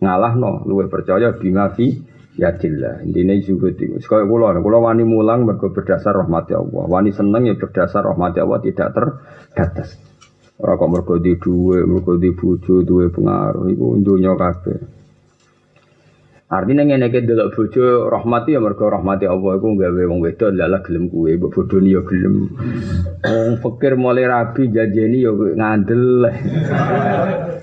[0.03, 2.03] Ngalah no, luwe percaya bima fi
[2.39, 3.03] yadillah.
[3.03, 3.99] Intinya juga itu.
[3.99, 6.85] Sekali kula, kula wani mulang mergo berdasar rahmat Allah.
[6.87, 9.97] Wani seneng ya berdasar rahmat Allah tidak terbatas.
[10.61, 15.00] Ora kok mergo di duwe, mergo di bojo, duwe pengaruh iku dunya kabeh.
[16.51, 20.83] Artinya ngene iki delok bojo rahmati ya mergo rahmati Allah iku gawe wong wedok lala
[20.83, 22.51] gelem kuwe, mbok bodoni ya gelem.
[23.23, 26.27] Wong fakir mulai rabi janjeni ya ngandel.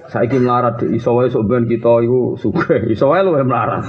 [0.09, 3.85] Saiki melarat iso wae sok ben kita iku sugih, iso wae luwe melarat.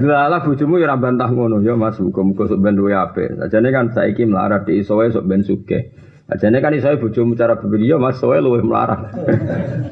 [0.00, 3.36] Lala bojomu ya ora bantah ngono ya Mas, muga-muga sok ben duwe apik.
[3.36, 5.92] Sajane kan saiki melarat iso wae sok ben sugih.
[6.24, 9.12] Ajane kan iso bojomu cara berpikir ya Mas, wae luwe melarat.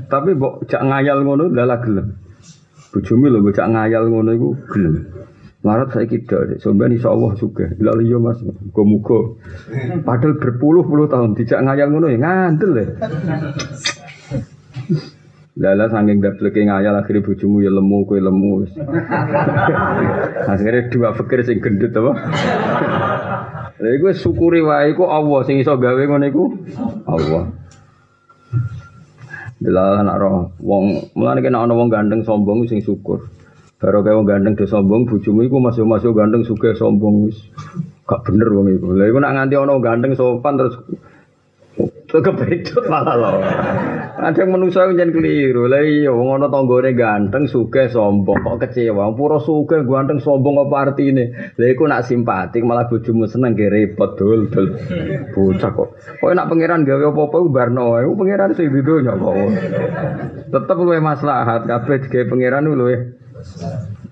[0.08, 2.24] Tapi mbok jak ngayal ngono lala gelem.
[2.96, 5.04] Bojomu lho bocah ngayal ngono iku gelem.
[5.60, 7.68] Marat saya kita, sampean insya Allah juga.
[7.76, 9.36] Lalu iya mas, muka-muka.
[10.00, 12.86] Padahal berpuluh-puluh tahun tidak ngayal ngono ya ngandel ya.
[15.60, 18.64] Lala saking gableke ngayal akhirnya bojomu ya lemu kue lemu.
[20.56, 22.12] akhirnya dua fikir sing gendut apa?
[23.76, 26.44] Lha iku syukuri wae iku Allah sing iso gawe ngono iku
[27.04, 27.65] Allah.
[29.56, 33.24] Bila anak roh, wong mulane kena ana wong gandeng sombong sing syukur.
[33.76, 37.40] Baru kaya wong gandeng do sombong, bojomu masuk-masuk gandeng suka sombong wis.
[38.04, 38.92] Gak bener wong iku.
[38.92, 40.76] Lah iku nak nganti ana gandeng sopan terus
[42.22, 43.36] kepedot malah loh.
[44.16, 45.68] Ada manusia yang jangan keliru.
[45.68, 49.12] Lah iya wong ana tanggane ganteng suge sombong kok kecewa.
[49.12, 51.54] Pura suge ganteng sombong apa artine?
[51.56, 54.76] Lah iku nak simpatik malah bojomu seneng ge repot dul dul.
[55.36, 55.88] Bocah kok.
[56.22, 58.08] Kok nak pangeran gawe apa-apa barno wae.
[58.08, 59.34] Pangeran sing di donya kok.
[60.52, 62.96] Tetep luwe maslahat kabeh digawe pangeran luwe.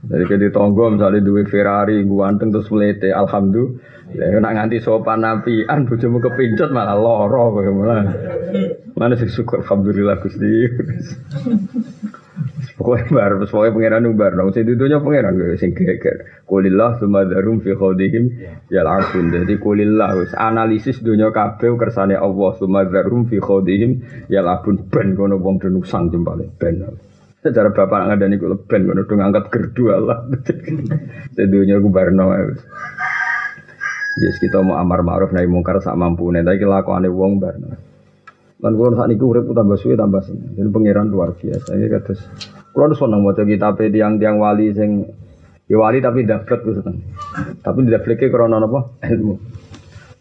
[0.05, 3.94] Jadi ke tonggo misalnya duwe Ferrari, ganteng terus melete, alhamdulillah.
[4.15, 8.07] Ya nak nganti sopan nabian bojomu kepincut malah loro kowe malah.
[8.95, 10.71] Mana sih syukur alhamdulillah Gusti.
[12.75, 16.43] Pokoknya bar, pokoknya pangeran bar, nong sing dudunya pangeran gue sing geger.
[16.43, 18.25] Kulillah sumadarum fi khodihim
[18.67, 19.31] ya langsung.
[19.31, 25.39] Jadi kulillah wis analisis dunia kabeh kersane Allah sumadarum fi khodihim ya labun ben kono
[25.39, 26.83] wong denusang jempale ben.
[27.43, 30.27] Secara bapak ngadani kulo ben kono dong angkat gerdu Allah.
[31.39, 32.35] Sedunya gue barno
[34.15, 37.59] Yes kita mau amar ma'ruf nahi mungkar sak mampu nih, tapi kelakuane wong bar.
[38.63, 40.55] Lan kula sak niku urip tambah suwe tambah seneng.
[40.55, 41.75] Jadi pangeran luar biasa.
[41.75, 42.21] Ini kados
[42.71, 45.03] kula seneng maca kitab tiang-tiang wali sing
[45.67, 47.03] ya wali tapi dapat ku seneng.
[47.59, 49.03] Tapi dapleke krana napa?
[49.03, 49.35] Ilmu.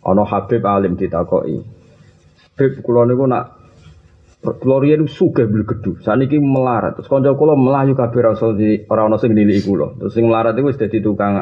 [0.10, 1.62] Ana Habib alim ditakoki.
[2.58, 3.62] Habib kula niku nak
[4.58, 6.02] riyen sugih beli gedu.
[6.02, 6.98] Saniki melarat.
[6.98, 9.38] Terus kanca kula melayu kabeh rasul di ora ana sing.
[9.38, 11.38] Terus sing melarat iku wis dadi tukang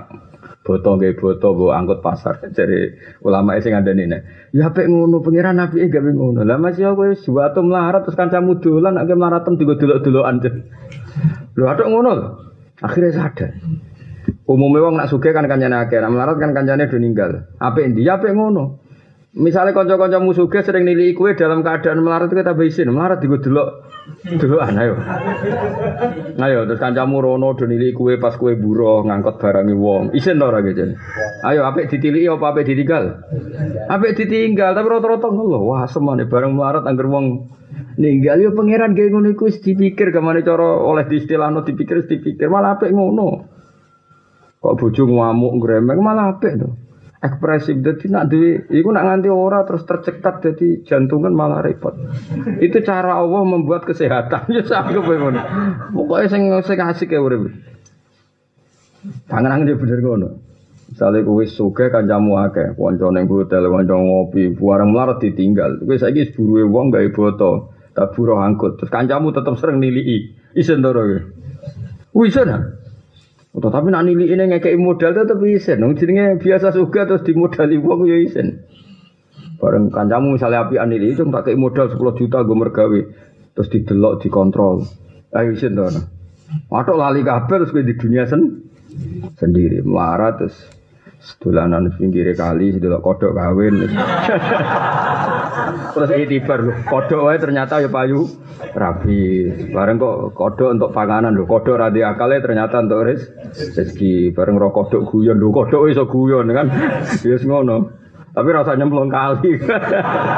[0.61, 2.37] boto nggih boto go angkut pasar.
[2.57, 2.95] Jadi
[3.25, 4.21] ulama sing ngandani nek
[4.53, 6.45] ya apik ngono pangeran nabi gawe ngono.
[6.45, 10.35] Lah masih aku wis suatu melarat terus kancamu dolan nek melarat tiga delok-delokan.
[11.57, 12.11] Lho atok ngono
[12.81, 13.51] akhirnya sadar.
[14.45, 17.49] Umumnya wong nak sugih kan kancane akeh nak melarat kan kancane do ninggal.
[17.57, 18.81] Apik ndi ya apik ngono.
[19.31, 23.63] Misalnya konco-konco musuhnya sering nilai kue dalam keadaan melarat kita isin, melarat juga dulu
[24.25, 24.95] dulu ayo.
[26.41, 30.13] Ayo terus kancamu rono do kue pas kue buruh ngangkut barangi wong.
[30.17, 30.97] Isin ora gitu.
[31.45, 33.05] Ayo apik ditiliki apa apik ditinggal?
[33.89, 35.59] Apik ditinggal tapi rata-rata ngono.
[35.65, 37.49] Wah semane bareng melarat angger wong
[37.97, 42.77] ninggal yo pangeran gawe ngono iku dipikir ke mana cara oleh diistilahno dipikir dipikir malah
[42.77, 43.47] apik ngono.
[44.61, 46.90] Kok bojo ngamuk gremeng malah apik tuh
[47.21, 51.93] ekspresif jadi nak duwe iku nak nganti ora terus tercekat jadi jantungan malah repot.
[52.57, 54.49] Itu cara Allah membuat kesehatan.
[54.57, 55.37] Ya sanggup ngono.
[55.93, 57.53] Pokoknya sing sing asik ya urip.
[59.29, 60.29] Pangeran dia bener ngono.
[60.91, 62.73] Misalnya kowe suge kancamu akeh.
[62.75, 65.77] Kanca ning hotel kanca ngopi buareng melarat ditinggal.
[65.85, 68.81] Kowe saiki buruwe wong gawe boto tak buruh angkut.
[68.81, 70.91] Terus kancamu tetap sering nilii isen to
[72.11, 72.35] Wis
[73.51, 75.83] tapi nak nili ini ngekei modal tetap isen.
[75.83, 78.63] Nong jenenge biasa suka terus dimodali wong ya isen.
[79.59, 83.01] Bareng kancamu misalnya api anil itu tak kayak modal 10 juta gue mergawe.
[83.51, 84.87] Terus didelok, dikontrol.
[85.35, 85.91] Ayo isin tuh.
[86.71, 88.63] Waduh lali kabel terus di dunia sen
[89.35, 89.83] sendiri.
[89.83, 90.55] Marah terus
[91.21, 93.85] sedulanan pinggir kali, sedelok kodok kawin.
[95.93, 98.25] terus itibar loh, kodok wae ternyata ya payu
[98.73, 99.45] rapi.
[99.69, 103.21] Bareng kok kodok untuk panganan loh, kodok radi akalnya ternyata untuk res
[103.53, 104.33] rezeki.
[104.33, 106.67] Bareng roh kodok guyon loh, kodok iso guyon kan.
[107.21, 108.01] Yes ngono.
[108.31, 109.59] Tapi rasanya belum kali.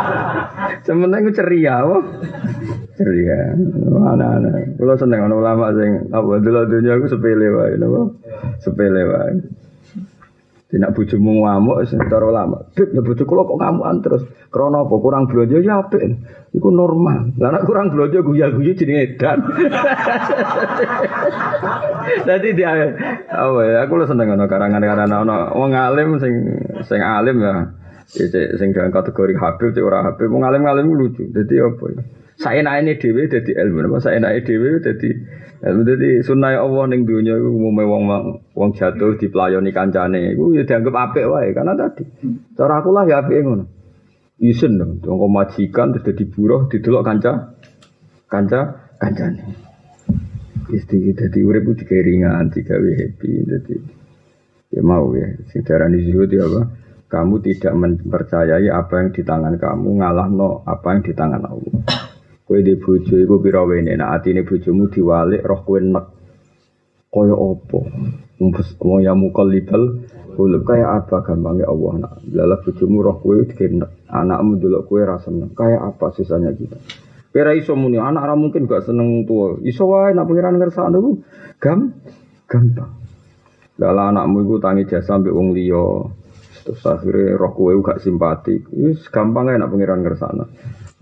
[0.85, 2.01] Sementara ceria, wah.
[2.97, 3.53] Ceria.
[3.93, 4.49] Mana ana.
[4.81, 8.17] Kalau seneng ana ulama sing apa dulu dunia aku sepele wae, napa?
[8.65, 9.61] Sepele wae.
[10.73, 12.65] Tidak bojomu ngamuk secara ulama.
[12.73, 14.25] Bib, bojo kula kok ngamukan terus.
[14.49, 16.01] Krana apa kurang belanja ya apik.
[16.49, 17.29] Iku normal.
[17.37, 19.45] Nek kurang belanja guya-guyu jenenge edan.
[22.25, 22.89] Dadi dia
[23.29, 26.33] apa ya aku lu seneng ana karangan-karangan ana wong alim sing
[26.89, 27.69] sing alim ya.
[28.11, 28.27] Ya
[28.59, 31.31] sing dalam kategori Habib cek ora Habib wong alim-alim lucu.
[31.31, 32.03] Dadi apa ya?
[32.43, 35.09] Ini dewi jadi ilmu, apa saya naik dewi jadi
[35.63, 38.03] ilmu jadi sunnah Allah neng dunia itu umumnya wong
[38.51, 42.03] wong jatuh di pelayoni kancane, itu ya dianggap apik wae karena tadi
[42.57, 43.65] cara aku lah ya apik ngono.
[44.43, 47.53] Isen dong, dong majikan terus jadi buruh didelok kanca
[48.27, 49.39] kanca kancane.
[50.73, 53.75] Jadi urip tiga ringan, tiga happy, jadi
[54.73, 55.31] ya mau ya.
[55.53, 56.61] Sing darani ya apa?
[57.13, 61.73] Kamu tidak mempercayai apa yang di tangan kamu, ngalah no apa yang di tangan Allah.
[62.41, 66.05] Kue di bojo iku pira wene nek atine bojomu diwalik roh kue nek
[67.13, 67.79] kaya apa?
[68.81, 72.13] Wong ya mukallibal kulub kaya apa gampangnya Allah nak.
[72.33, 74.09] Lala bojomu roh kue dikenek.
[74.09, 75.53] Anakmu dulu kue rasa seneng.
[75.53, 76.81] Kaya apa sisanya kita?
[77.29, 79.61] Kira iso muni anak ra mungkin gak seneng tua.
[79.61, 81.11] Iso wae nak pengiran ngersakno ku
[81.61, 81.93] gam
[82.49, 82.89] gampang.
[83.77, 86.09] Lala anakmu iku tangi jasa ambek wong liya.
[86.63, 88.55] Terus akhirnya roh kue gak simpati.
[88.71, 90.45] Wis gampang ae nak pengiran ngersakno.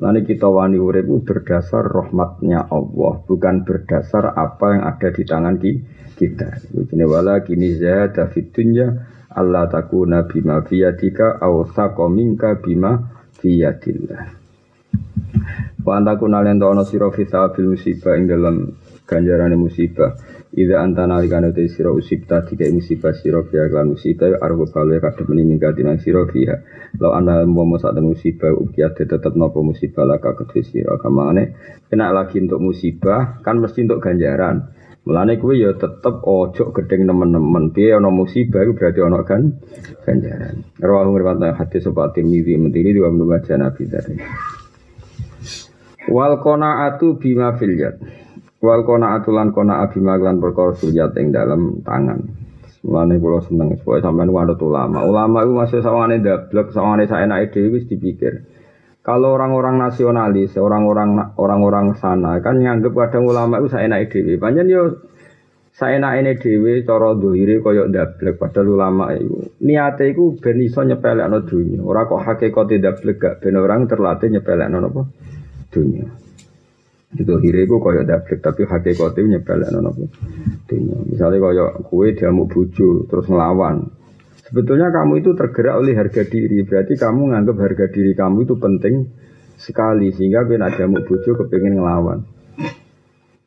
[0.01, 5.55] Nanti kita wani urip berdasar rahmatnya Allah, bukan berdasar apa yang ada di tangan
[6.17, 6.49] kita.
[6.73, 8.89] Ini wala kini zahada fit dunya
[9.31, 11.61] Allah takuna bima fiyadika aw
[12.09, 12.97] minka bima
[13.37, 14.23] fiyadillah.
[15.85, 17.25] Wa antakuna lento ana sira fi
[17.61, 18.55] musibah ing dalam
[19.07, 20.17] ganjaran musibah.
[20.51, 25.23] Ida antana alikane te sira usibta tiga musibah sira fiha lan musibah argo kale kadhe
[25.31, 26.59] meni minggat nang sira fiha.
[26.99, 31.55] Law ana mau sak musibah ukiat tetep napa musibah laka kedhe sira kamane
[31.87, 34.75] kena lagi untuk musibah kan mesti untuk ganjaran.
[35.07, 37.71] Mulane kuwi ya tetep ojo gedeng nemen-nemen.
[37.71, 39.55] Piye ana musibah iku berarti ana kan
[40.03, 40.67] ganjaran.
[40.83, 44.19] Rawahu riwayat hadis sapa Tirmizi mentiri dua membaca Nabi tadi.
[46.11, 47.95] Wal qanaatu bima fil yad.
[48.61, 52.21] Wal kona atulan kona abima lan perkara suryat ing dalam tangan.
[52.85, 55.05] Mulane kula seneng supaya sampean ada ulama.
[55.05, 58.45] Ulama itu masih sawangane dablek, sawangane saenake dhewe wis dipikir.
[59.01, 64.37] Kalau orang-orang nasionalis, orang-orang orang-orang sana kan nganggep kadang ulama itu saenake dhewe.
[64.37, 65.09] Panjen yo
[65.73, 71.81] saenake dhewe cara dohire kaya dablek padahal ulama itu niate iku ben iso nyepelekno dunya.
[71.81, 75.01] Ora kok hakikate dablek gak ben orang terlatih nyepelekno napa
[75.73, 76.05] dunya.
[77.11, 80.05] Itu hiriku kaya dablek tapi hakikatnya nyebelakno napa.
[80.67, 80.97] Dunya.
[81.11, 83.91] Misalnya kaya kue diamuk bojo terus ngelawan.
[84.47, 86.63] Sebetulnya kamu itu tergerak oleh harga diri.
[86.63, 88.95] Berarti kamu nganggap harga diri kamu itu penting
[89.59, 92.23] sekali sehingga ben ada mau bojo kepingin ngelawan.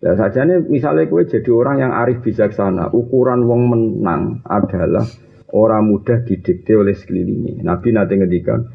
[0.05, 5.09] Ya saja nih misalnya kue jadi orang yang arif bijaksana, ukuran wong menang adalah
[5.49, 7.65] orang mudah didikte oleh sekelilingnya.
[7.65, 8.69] Nabi nanti ngedikan,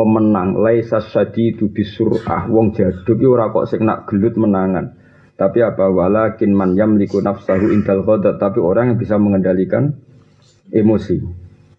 [0.00, 0.56] pemenang.
[0.56, 1.04] Laisa
[1.36, 2.48] itu bisurah.
[2.48, 4.96] Wong jaduk ora kok sing nak gelut menangan.
[5.36, 5.92] Tapi apa?
[5.92, 8.40] Walakin man yamliku nafsahu indal ghadab.
[8.40, 9.92] Tapi orang yang bisa mengendalikan
[10.72, 11.20] emosi.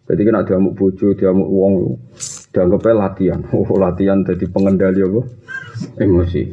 [0.05, 1.73] Jadi kena diamuk bojo diamuk wong
[2.53, 3.41] dianggap latihan.
[3.57, 5.21] Oh latihan jadi pengendali apa?
[5.97, 6.43] Emosi.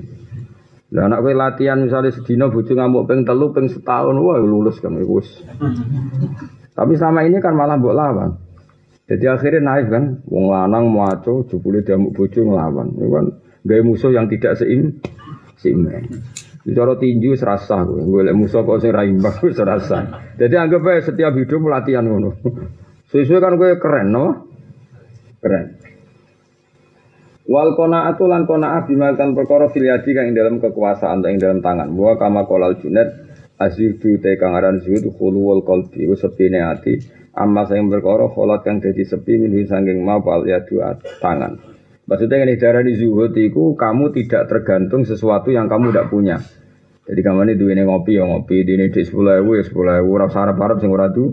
[0.88, 4.96] Lah anak kowe latihan misalnya sedina bojo ngamuk peng telu peng setahun wah lulus kan
[4.96, 5.28] wis.
[6.78, 8.47] Tapi selama ini kan malah mbok lawan
[9.08, 12.92] jadi akhirnya naik kan, wong lanang maco, jebule diamuk bojo ngelawan.
[12.92, 13.26] Itu kan
[13.64, 15.00] gaya musuh yang tidak seim
[15.56, 16.04] seimbang.
[16.68, 20.28] Cara tinju serasa gue, gue musuh kok sing raimbang gue serasa.
[20.36, 22.36] Jadi anggap aja setiap hidup latihan ngono.
[23.10, 24.26] Sesuai kan gue keren, no?
[25.40, 25.80] Keren.
[27.48, 31.88] Wal kona atulan kona bima kan perkara filiadi kang dalam kekuasaan yang dalam tangan.
[31.96, 33.08] Buah kama kolal junet
[33.56, 38.64] asyudu te kang aran zuhud khulu wal qalbi wa sepine ati amma sing perkara kholat
[38.64, 41.58] kang dadi sepi minhu sanging mapal ya dua tangan.
[42.08, 46.40] Maksudnya ini darah di zuhud itu kamu tidak tergantung sesuatu yang kamu tidak punya.
[47.04, 50.16] Jadi kamu ini duit ngopi ya ngopi ini di sepuluh ewu ya sepuluh ewu.
[50.16, 51.24] Rasa harap harap sing ora di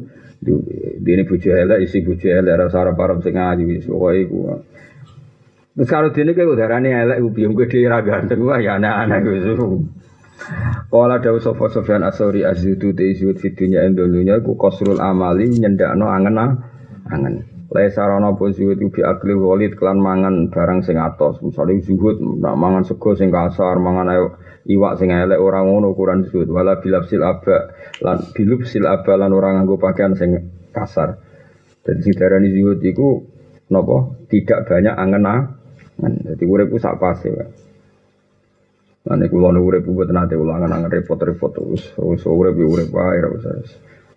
[1.04, 2.60] ini bujuk elek isi bujuk elek.
[2.60, 4.40] Rasa harap harap sing ngaji pokoknya itu
[5.76, 9.84] Terus kalau ini kayak udaranya elek, biung gue di ganteng, wah ya aneh-aneh gitu.
[10.92, 16.38] Kala dawu sapa Sofyan Asori azudu te izud fidunya endonunya ku kosrul amali nyendakno angen
[17.10, 17.36] angen.
[17.76, 21.42] Lai sarana apa zuhud ubi akli walid kelan mangan barang sing atos.
[21.44, 24.26] Misale zuhud nak mangan sego sing kasar, mangan ayo
[24.70, 26.48] iwak sing elek ora ngono ukuran zuhud.
[26.48, 30.40] Wala bilapsil aba lan bilupsil aba lan ora nganggo pakaian sing
[30.72, 31.20] kasar.
[31.84, 33.28] Jadi sidarani zuhud iku
[33.74, 34.24] napa?
[34.30, 36.14] Tidak banyak angen-angen.
[36.32, 37.24] Jadi urip ku Pak.
[39.06, 43.22] Nanti kulo nu urip buat nanti ulangan-angan repot-repot terus, terus urip ya urip wae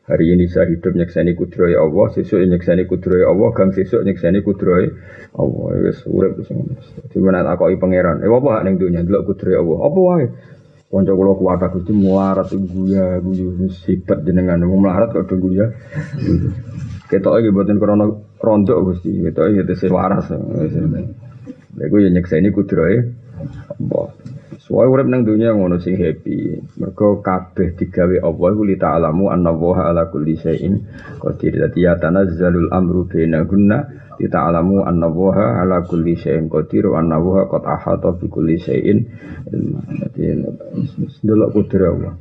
[0.09, 4.89] Hari ini saya hidup nyekseni kudroy Allah, sesuk nyekseni kudroy Allah, gang sesuk nyekseni kudroy
[5.37, 5.67] Allah.
[5.77, 6.81] Ya wis urip wis ngono.
[6.81, 10.27] Dadi menawa takoki pangeran, "Eh apa ning donya delok kudroy Allah?" Apa wae?
[10.89, 15.69] Kanca kula kuat Gusti muarat guya guyu sifat jenengan wong melarat kok guya.
[17.13, 18.09] Ketok iki mboten krana
[18.41, 20.33] rontok Gusti, ketok iki tesih waras.
[20.33, 23.05] Lha iku ya nyekseni kudroy
[23.77, 24.09] Allah.
[24.69, 26.61] Soale urip nang dunia ngono sing happy.
[26.77, 30.77] Mergo kabeh digawe Allah li ta'lamu anna wa ala kulli syai'in
[31.17, 31.57] qadir.
[31.57, 33.79] Dadi ya tanazzalul amru bainahunna
[34.21, 38.61] li ta'lamu anna wa ala kulli syai'in qadir wa anna wa qad ahata bi kulli
[38.61, 39.81] ilma.
[40.05, 40.37] Dadi
[41.25, 42.15] ndelok kudur Allah.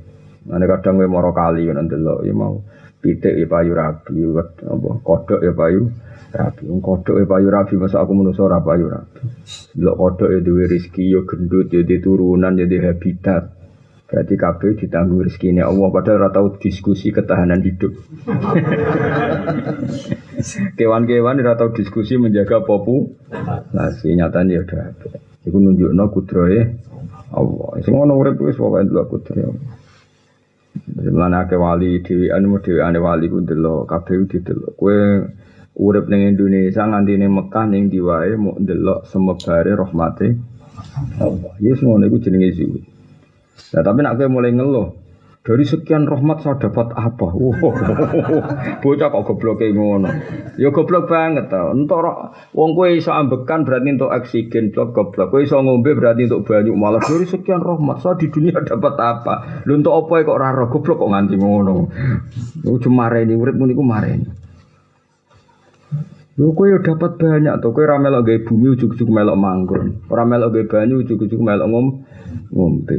[0.47, 2.63] Ane kadang kowe mara kali ngono ndelok ya mau
[3.03, 5.91] pitik ya payu rabi, apa kodhok ya payu
[6.33, 6.67] rabi.
[6.67, 9.21] Wong kodhok e payu rabi masa aku manusa ora payu rabi.
[9.79, 13.57] Lho kodhok e duwe rezeki yo gendut yo turunan yo habitat.
[14.07, 17.91] Berarti kabeh ditanggung rezekine Allah padahal ora tau diskusi ketahanan hidup.
[20.79, 24.95] Kewan-kewan ora tau diskusi menjaga populasi nyatane ya udah.
[25.43, 26.59] Iku nunjukno kudrohe
[27.35, 27.83] Allah.
[27.83, 29.75] Sing ngono urip wis pokoke ndelok kudrohe Allah.
[30.87, 34.71] Mulane akeh wali dhewe anu dhewe ane wali ku ndelok kabeh didelok.
[34.79, 34.95] Kowe
[35.77, 40.27] urip ning Indonesia nganti ning Mekah ning diwae mau ndelok semebare rahmate
[41.21, 41.53] Allah.
[41.61, 42.83] Yes ngono iku jenenge zuhud.
[43.67, 44.95] Nah, tapi nak kowe mulai ngeluh,
[45.47, 47.31] dari sekian rahmat saya dapat apa?
[47.31, 47.71] Wow,
[48.83, 50.11] bocah kok goblok ngono.
[50.59, 51.71] Ya goblok banget tau.
[51.71, 52.03] Entuk
[52.51, 55.31] wong kowe iso ambekan berarti untuk oksigen, blok goblok.
[55.31, 56.75] Kowe iso ngombe berarti untuk banyu.
[56.75, 59.63] Malah dari sekian rahmat saya di dunia dapat apa?
[59.63, 61.75] Lu untuk apa kok ora goblok kok nganti ngono.
[62.67, 64.27] Lu cuma mareni uripmu niku mareni.
[66.37, 70.05] Kowe yo dapat banyak to, kowe ora melok gawe bumi ujug-ujug melok manggon.
[70.05, 71.87] Ora melok gawe banyu ujug-ujug melok ngom
[72.53, 72.97] ngombe.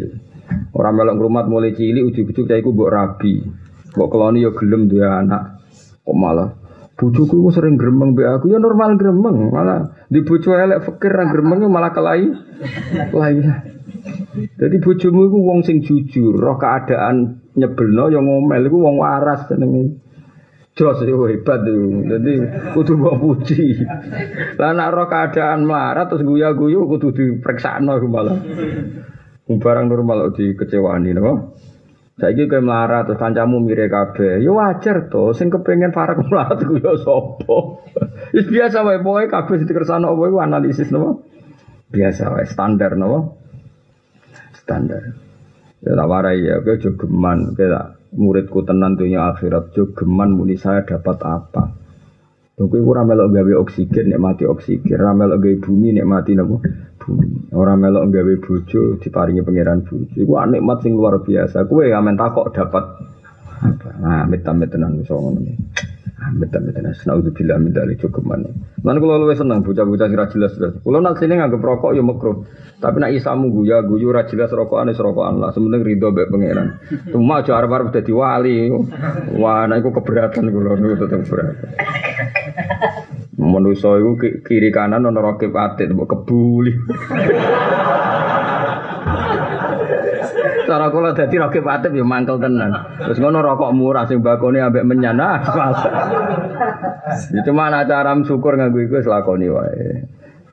[0.75, 3.47] Ora melok ngrumat mulai cilik ujug-ujug cah iku mbok rabi.
[3.95, 5.63] Mbok keloni yo gelem duwe anak.
[6.03, 6.51] Kok malah
[6.99, 11.31] bojoku ku sering gremeng be aku ya normal gremeng, malah di bojo elek fikir ra
[11.31, 12.27] gremeng malah kelai.
[13.15, 13.39] Kelai.
[14.59, 20.08] Jadi bojomu iku wong sing jujur, roh keadaan nyebelno yo ngomel iku wong waras jenenge.
[20.79, 22.07] Jos itu hebat itu.
[22.07, 22.33] Jadi
[22.71, 23.83] kudu mbok puji.
[24.63, 28.39] Lah nek roh keadaan melarat terus guya-guyu kudu dipreksakno malah.
[29.59, 31.51] Barang normal dikecewani napa?
[32.23, 34.39] Saiki kowe melarat terus kancamu mire kabeh.
[34.39, 37.59] Ya wajar to, sing kepengin parek melarat ku ya sapa.
[38.31, 41.27] Wis biasa wae pokoke kabeh dikersano apa iku analisis napa?
[41.91, 43.35] Biasa wae standar napa?
[44.55, 45.03] Standar.
[45.83, 51.19] Ya tak warai ya, kowe jogeman, kowe muridku tenan dunia akhirat geman muni saya dapat
[51.25, 51.89] apa
[52.59, 56.59] Kowe ora melok gawe oksigen nek mati oksigen, ora melok gawe bumi nek mati napa?
[56.99, 57.55] Bumi.
[57.55, 60.19] Ora melok gawe bojo diparingi pangeran bojo.
[60.19, 61.71] Iku nikmat sing luar biasa.
[61.71, 62.85] Kowe amen takok dapat
[63.63, 63.89] apa?
[64.03, 65.39] Nah, amit-amit tenan iso ngono.
[66.19, 66.91] Amit tenan.
[66.91, 68.51] Naudzubillah min dzalik cukup mana.
[68.83, 70.73] Lan kula luwih seneng bocah-bocah sing jelas jelas.
[70.83, 72.43] Kula nak sini nganggep rokok ya makruh.
[72.83, 75.55] Tapi nak isamu guya guyu ora jelas rokokan wis rokokan lah.
[75.55, 76.83] Sementing ridho mbek pangeran.
[77.15, 78.67] Cuma aja arep-arep dadi wali.
[79.39, 81.55] Wah, nek iku keberatan kula niku tetep berat.
[83.39, 86.75] Manusa iku kiri kanan ana rokep atit mbok kebuli.
[90.69, 92.77] Cara kula dadi rokep atit ya mangkel tenan.
[93.01, 95.41] Terus ngono rokok murah sing bakone ambek menyana.
[97.33, 100.05] Ya cuma ana cara syukur nganggo iku wis lakoni wae.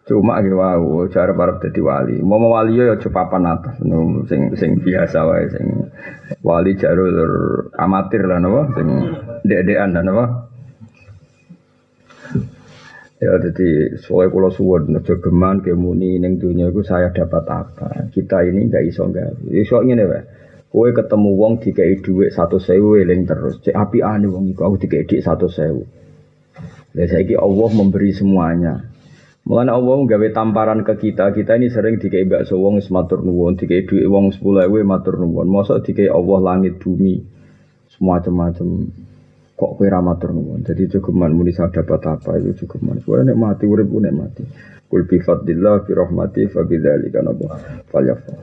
[0.08, 2.16] Cuma ki wau cara arep dadi wali.
[2.24, 3.76] Mau wali ya aja papan atas
[4.32, 5.92] sing sing biasa wae sing
[6.48, 8.88] wali jarul amatir lah napa sing
[9.44, 10.26] dek-dekan lah napa.
[13.16, 18.12] Ya jadi soalnya kalau suwon geman kemuni neng dunia itu saya dapat apa?
[18.12, 19.48] Kita ini nggak iso nggak.
[19.56, 20.22] Iso ini wae.
[20.68, 23.64] Kowe ketemu wong dikai dhuwit satu sewu eling terus.
[23.64, 25.88] Cek api ane wong iku aku dikai dhuwit satu sewu.
[26.92, 28.84] Lah saiki Allah memberi semuanya.
[29.48, 33.56] Mulane Allah gawe tamparan ke kita, kita ini sering dikai bakso wong wis matur nuwun,
[33.56, 35.48] dikai dhuwit wong 10.000 matur nuwun.
[35.48, 37.24] Mosok dikai Allah langit bumi.
[37.96, 38.92] Semua macam
[39.56, 40.68] kok kowe ra matur nuwun.
[40.68, 42.98] Jadi cukup muni dapat apa itu cukup man.
[43.00, 44.44] Kowe nek mati urip nek mati.
[44.92, 47.56] Kul bi fadlillah bi rahmati fa bidzalika napa
[47.88, 48.40] falyafrah.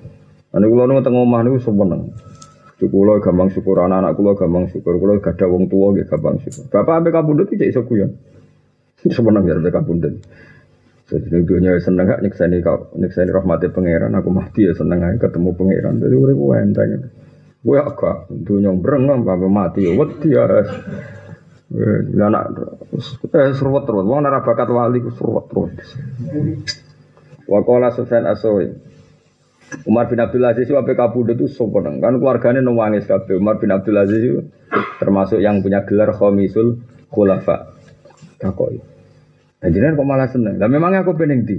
[0.57, 2.13] Ane kula nu teng omah niku seneng.
[2.83, 4.99] Kula gampang syukur anak-anak kula gampang syukur.
[4.99, 6.67] Kula gadah wong tuwa nggih gampang syukur.
[6.73, 8.11] Bapak ambek kabundut iki iso guyon.
[9.07, 10.19] Seneng ya ambek kabundut.
[11.13, 15.53] Jadi dunia seneng gak nyekseni kau nyekseni rahmati pangeran aku mati ya seneng aja ketemu
[15.53, 16.01] pangeran.
[16.01, 17.13] Jadi urip enteng.
[17.63, 20.45] Gue agak dunia brengam apa mati ya wedi ya.
[22.13, 22.59] Ya anak
[23.33, 24.05] eh seruat terus.
[24.05, 25.97] Wong ora bakat wali ku seruat terus.
[27.47, 28.69] Wa qala Sufyan Asawi.
[29.89, 33.41] Umar bin Abdul Aziz itu apa kabudut itu sopan kan keluarganya nangis kabeh.
[33.41, 34.41] Umar bin Abdul Aziz itu
[35.01, 37.73] termasuk yang punya gelar khomisul khulafa.
[38.37, 38.77] Takoi.
[39.63, 40.59] Nah, jenengan kok malah seneng.
[40.59, 41.57] Lah memangnya aku pengen di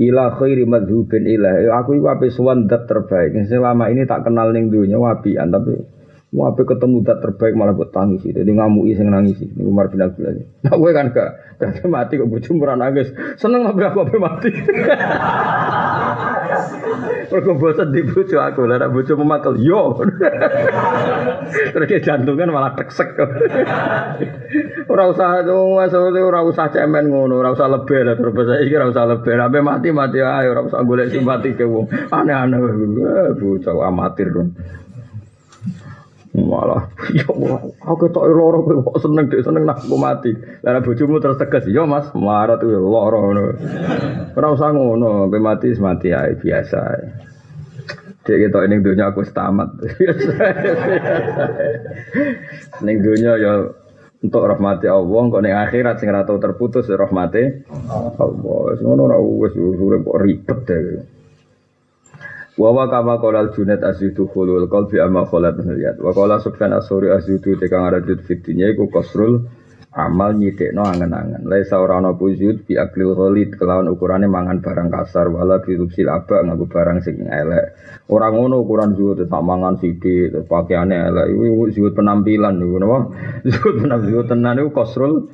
[0.00, 1.76] ila khairi madhubin ilah.
[1.84, 3.36] Aku itu apa suwan dat terbaik.
[3.46, 5.99] Selama ini tak kenal ning dunia wapian tapi
[6.30, 10.30] Wape ketemu dat terbaik malah buat tangis Jadi ngamuk sing nangis Ini Umar bin Abdul
[10.30, 10.46] Aziz.
[10.62, 13.10] Nah gue kan gak, gak mati kok bojo murah nangis.
[13.34, 14.50] Seneng apa aku apa mati.
[17.30, 19.94] Mergo bosan di bojo aku, nek bojo memakel yo.
[21.74, 23.14] Terus jantungan malah teksek.
[24.90, 28.90] ora usah maksudnya ora usah cemen ngono, ora usah lebih lah terus saya iki ora
[28.90, 29.38] usah lebih.
[29.38, 31.86] Sampai mati mati ae ora usah golek simpati ke wong.
[32.10, 32.58] Aneh-aneh
[33.38, 34.50] bocah amatir dong.
[36.30, 36.86] Malah,
[37.18, 37.26] ya
[37.82, 40.30] aku tak loro kok seneng dek seneng nak aku mati.
[40.62, 43.58] Lah bojomu terus tegas, ya Mas, marah tuh loro ngono.
[44.38, 46.80] Ora usah ngono, sampai mati mati ae biasa.
[48.22, 49.74] Dek kita ini dunia aku tamat.
[52.86, 53.66] Ning dunia ya
[54.22, 57.42] untuk rahmati Allah, kok ning akhirat sing ora terputus rahmati
[57.90, 58.78] Allah.
[58.78, 61.18] Ngono ora wis urip kok ribet deh.
[62.60, 65.96] Wawa kama kolal junet azidu khulul qalbi amma kholat niliyat.
[65.96, 69.48] Wa kola subhan asuri azidu tekang aradut fitinya iku kosrul
[69.96, 71.48] amal no angen-angen.
[71.48, 76.12] Laisa ora ana pujud bi aklil khalid kelawan ukurane mangan barang kasar wala bi rubsil
[76.12, 77.80] aba nganggo barang sing elek.
[78.12, 82.98] Ora ngono ukuran zuhud tak mangan sithik terus pakaiane elek iku zuhud penampilan niku napa?
[83.56, 85.32] Zuhud penampilan tenan kosrul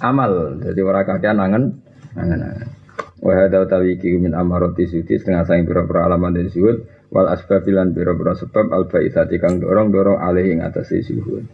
[0.00, 0.56] amal.
[0.56, 1.84] Jadi ora kakean angen
[2.16, 2.81] angen-angen.
[3.22, 6.82] Wa hadza tawiki min amarati sudi setengah saing pira-pira alaman dari suhud
[7.14, 11.46] wal asbabilan pira-pira sebab al baitsati kang dorong-dorong alih ing atase suhud.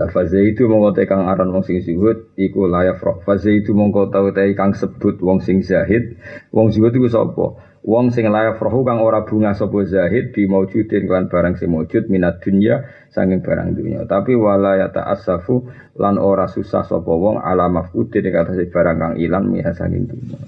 [0.00, 3.20] La faze itu mongko te kang aran wong sing zuhud iku layak roh.
[3.20, 6.16] Faze itu mongko tau te kang sebut wong sing zahid.
[6.54, 7.58] Wong zuhud iku sapa?
[7.84, 12.08] Wong sing layak roh kang ora bunga sapa zahid di maujudin kan barang sing maujud
[12.08, 14.06] minat dunya sanging barang dunya.
[14.08, 15.68] Tapi wala ya ta'assafu
[16.00, 20.38] lan ora susah sapa wong ala mafkudin ing atase barang kang ilang miha sanging dunya.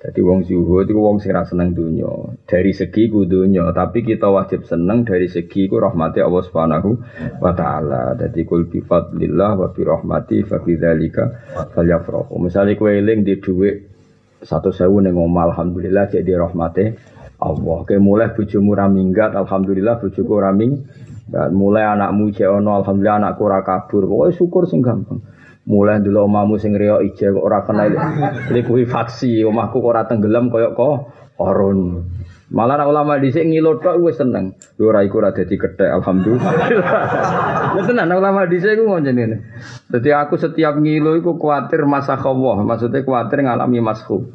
[0.00, 2.08] Jadi wong zuhud itu wong sing seneng dunya.
[2.48, 6.90] Dari segi ku dunya, tapi kita wajib seneng dari segi ku rahmati Allah Subhanahu
[7.36, 8.16] wa taala.
[8.16, 11.24] Jadi kul bi fadlillah wa bi rahmati fa bi dzalika
[11.76, 12.32] falyafrahu.
[12.40, 13.76] Misale kowe eling di dhuwit
[14.40, 16.84] 100.000 ning omah alhamdulillah cek di rahmati
[17.44, 17.78] Allah.
[18.00, 21.52] Mulai bojomu ra minggat, alhamdulillah bojoku ra minggat.
[21.52, 24.08] Mulai anakmu cek ono, alhamdulillah anakku ora kabur.
[24.08, 25.20] Pokoke syukur sing gampang.
[25.70, 27.86] Mulai dulu omamu sing riyo ije ora kena
[28.54, 30.94] likuifaksi, omahku kok ora tenggelam koyok kok
[31.38, 32.10] orun.
[32.50, 34.58] Malah nak ulama dhisik ngilo tok wis seneng.
[34.82, 36.52] Ora iku ora dadi kethek alhamdulillah.
[37.78, 39.46] Ya tenan ulama dhisik iku ngono jenenge.
[39.86, 44.26] Dadi aku setiap ngilo iku kuatir masa Allah, maksudnya kuatir ngalami masku.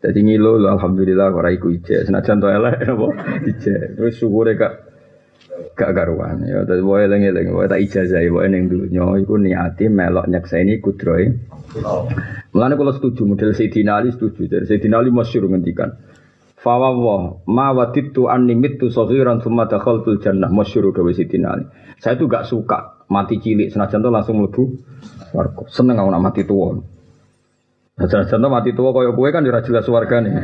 [0.00, 2.08] Jadi ngilo alhamdulillah ora iku ije.
[2.08, 3.08] Senajan to elek apa
[3.44, 4.00] ije.
[4.00, 4.93] Wis syukure kak
[5.74, 6.42] gak karuan.
[6.46, 7.54] Ya dadi wae eling-eling.
[7.54, 8.28] Wae tak ijazahi.
[8.30, 11.34] Wae ning dunya iku niati melok nyekseni kudrohe.
[12.54, 14.46] Mulane kula setuju model Sayyidina Ali setuju.
[14.46, 15.98] Dari Sayyidina Ali masyhur ngendikan
[16.64, 20.48] Fawawa ma waditu anni mitu saghiran thumma dakhaltul jannah.
[20.48, 21.58] Masyhur dawe Sayyidina
[21.98, 23.74] Saya tuh gak suka mati cilik.
[23.74, 24.62] Senajan tuh langsung mlebu
[25.34, 26.93] warga seneng aku nak mati tua
[27.94, 30.34] Contoh mati tua koyo kue kan ora jelas nih.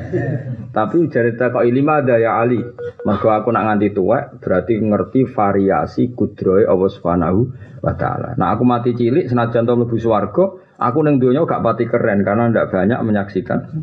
[0.71, 2.63] Tapi cerita kok ilima ada ya Ali.
[3.03, 7.41] Maka aku nak nganti tua berarti ngerti variasi kudroy Allah Subhanahu
[7.83, 8.39] wa taala.
[8.39, 12.55] Nah, aku mati cilik senajan to mlebu swarga, aku ning donya gak pati keren karena
[12.55, 13.83] ndak banyak menyaksikan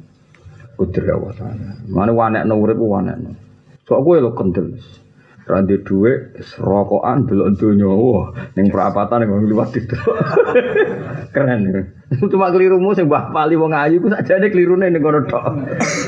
[0.79, 1.67] kudroy Allah taala.
[1.91, 3.19] Mane wanek urip wanek.
[3.83, 4.79] Sok kowe lo kendel.
[5.47, 9.95] Randi duwe rokokan belok donya wah ning perapatan ning liwat itu.
[11.31, 11.71] Keren.
[12.27, 15.47] Cuma kelirumu sing Mbah Pali wong ayu ku sakjane klirune ning kono tok.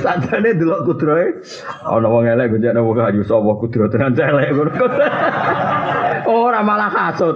[0.03, 1.39] Sakjane delok kudroe
[1.87, 4.71] ana wong elek gonjekno wong ayu sapa kudro tenan elek ngono.
[6.29, 7.35] Ora malah hasud.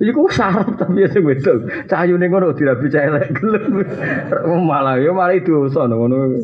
[0.00, 1.86] Iku sarap tapi ya sing wedok.
[1.86, 3.86] Cahayune ngono dirabi cah elek gelem.
[4.66, 6.40] Malah yo malah dosa ngono.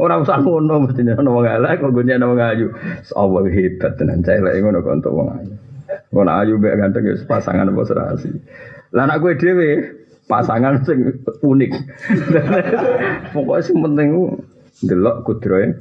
[0.00, 2.66] Ora usah ngono mestine ana wong elek kok gonjekno wong ayu.
[3.12, 5.52] Allah hebat tenan cah elek ngono kok untuk wong ayu.
[6.12, 8.30] Ngono ayu mek ganteng ya pasangan apa serasi.
[8.96, 9.70] Lah anak gue dhewe
[10.30, 11.72] pasangan sing unik.
[13.34, 14.08] Pokoknya sing penting
[14.84, 15.72] delok kudrohe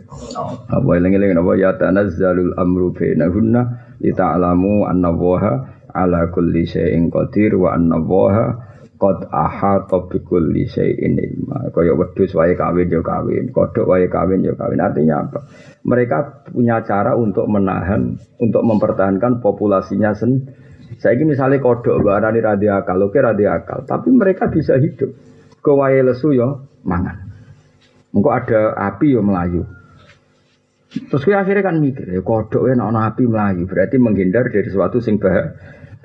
[0.71, 7.71] apa eling-eling apa ya tanazzalul amru bainahunna lita'lamu anna waha ala kulli syai'in qadir wa
[7.71, 8.47] anna waha
[8.99, 14.43] qad ahata bi kulli syai'in ilma kaya wedhus wae kawin yo kawin kodhok wae kawin
[14.43, 15.47] yo kawin artinya apa
[15.87, 20.43] mereka punya cara untuk menahan untuk mempertahankan populasinya sen
[20.95, 25.11] saya ini misalnya kodok barani radiakal, oke radiakal, tapi mereka bisa hidup.
[25.59, 27.25] Kewaye lesu yo mangan.
[28.15, 29.65] Engkau ada api yo melayu.
[30.95, 35.51] Terus gue akhirnya kan mikir, kodok ya api melayu, berarti menghindar dari sesuatu sing bahaya.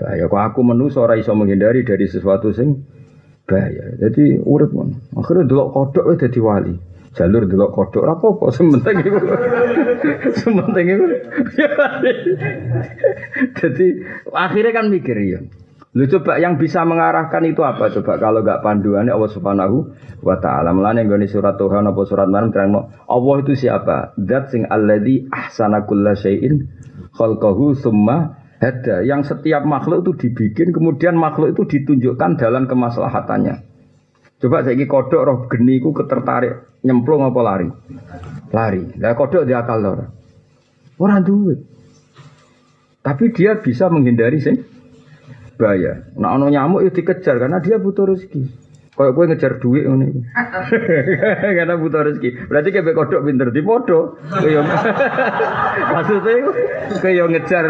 [0.00, 0.32] Bahaya.
[0.32, 2.88] Kok aku menu seorang iso menghindari dari sesuatu sing
[3.44, 4.00] bahaya.
[4.00, 4.96] Jadi urut mon.
[5.12, 6.74] Akhirnya dulu kodok ya jadi wali.
[7.12, 9.18] Jalur dulu kodok apa apa sementing itu.
[10.40, 11.04] sementing itu.
[13.60, 13.86] jadi
[14.32, 15.44] akhirnya kan mikir ya.
[15.90, 19.90] Lu coba yang bisa mengarahkan itu apa coba kalau nggak panduannya Allah Subhanahu
[20.22, 20.70] wa taala.
[20.70, 22.72] Mulane nggone surat Tuhan apa surat Maryam terang
[23.10, 24.14] Allah itu siapa?
[24.16, 26.70] Zat sing alladzi ahsana kulla syai'in
[27.18, 29.02] khalqahu summa hada.
[29.02, 33.66] Yang setiap makhluk itu dibikin kemudian makhluk itu ditunjukkan dalam kemaslahatannya.
[34.40, 37.68] Coba saya kodok roh geni ku ketertarik nyemplung apa lari?
[38.52, 38.96] Lari.
[38.96, 40.06] Lah kodok dia akal ora.
[40.96, 41.60] Ora duwe.
[43.00, 44.60] Tapi dia bisa menghindari sing
[45.60, 46.08] bahaya.
[46.16, 48.69] Nah ono nyamuk itu dikejar karena dia butuh rezeki.
[48.90, 50.08] Kayak gue ngejar duit ini.
[51.56, 52.50] karena butuh rezeki.
[52.50, 54.18] Berarti kayak kodok pinter di podo.
[55.94, 56.34] Maksudnya
[56.98, 57.66] kayak ngejar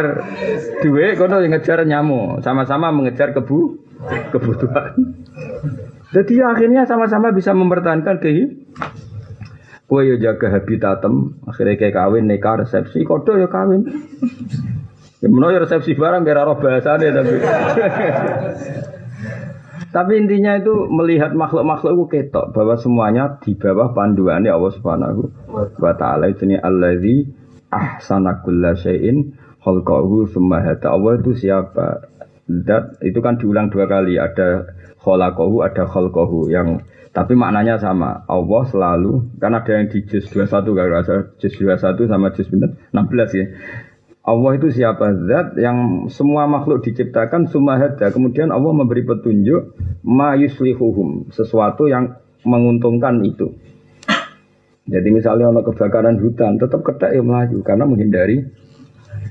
[0.81, 2.41] duit, kono ngejar nyamuk.
[2.41, 3.79] Sama-sama mengejar kebu
[4.33, 4.97] kebutuhan.
[6.11, 8.59] Jadi akhirnya sama-sama bisa mempertahankan kehidupan.
[9.91, 13.83] Kue yo jaga habitatem, akhirnya kayak kawin, nikah, resepsi, kodok ya kawin.
[15.19, 17.35] Ya resepsi barang biar roh bahasane tapi.
[19.91, 25.95] tapi intinya itu melihat makhluk-makhluk itu ketok bahwa semuanya di bawah panduannya Allah Subhanahu wa
[25.99, 27.27] taala itu nih allazi
[27.75, 30.95] ahsana kulla syai'in khalqahu summa hada.
[30.95, 32.07] Allah itu siapa?
[32.47, 34.71] Dat itu kan diulang dua kali ada
[35.03, 38.23] khalaqahu ada khalqahu yang tapi maknanya sama.
[38.31, 41.03] Allah selalu kan ada yang di juz 21 kalau
[41.43, 42.95] juz 21 sama juz 16
[43.35, 43.47] ya.
[44.21, 48.13] Allah itu siapa zat yang semua makhluk diciptakan sumahada.
[48.13, 53.57] Kemudian Allah memberi petunjuk ma yuslihuhum, sesuatu yang menguntungkan itu.
[54.91, 58.45] Jadi misalnya ono kebakaran hutan, tetap kedak yang melaju karena menghindari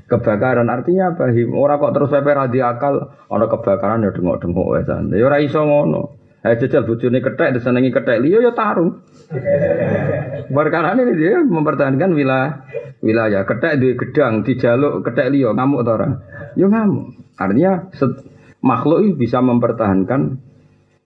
[0.10, 0.66] kebakaran.
[0.66, 1.30] Artinya apa?
[1.38, 5.14] Orang kok terus pepe akal, ono kebakaran ya dengok-dengok wesan.
[5.14, 6.18] Ya ora iso ngono.
[6.40, 9.04] Eh jajal bojone kethek disenengi kethek liya ya tarung.
[10.50, 12.64] Ini dia mempertahankan wilayah
[13.00, 16.10] wilayah kethek di gedang dijaluk kethek liya ngamuk ta ora?
[16.56, 17.16] Ya ngamuk.
[17.40, 18.24] Artinya set,
[18.60, 20.40] makhluk itu bisa mempertahankan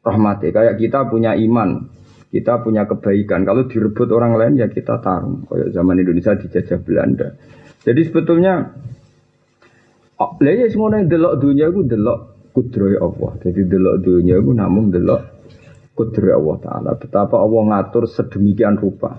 [0.02, 0.50] rahmati.
[0.50, 1.90] Kayak kita punya iman,
[2.34, 3.46] kita punya kebaikan.
[3.46, 5.46] Kalau direbut orang lain ya kita tarung.
[5.46, 7.28] Kayak zaman Indonesia dijajah Belanda.
[7.84, 8.54] Jadi sebetulnya
[10.14, 12.20] Oh, lha ya semono delok dunia iku delok
[12.54, 13.34] kudroy Allah.
[13.42, 15.22] Jadi delok dunia itu namun delok
[15.98, 16.92] kudroy Allah Taala.
[16.96, 19.18] Betapa Allah ngatur sedemikian rupa.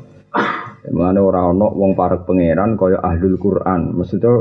[0.85, 3.97] Mengenai orang ono wong parek pangeran kaya ahlul Quran.
[3.97, 4.32] Maksudnya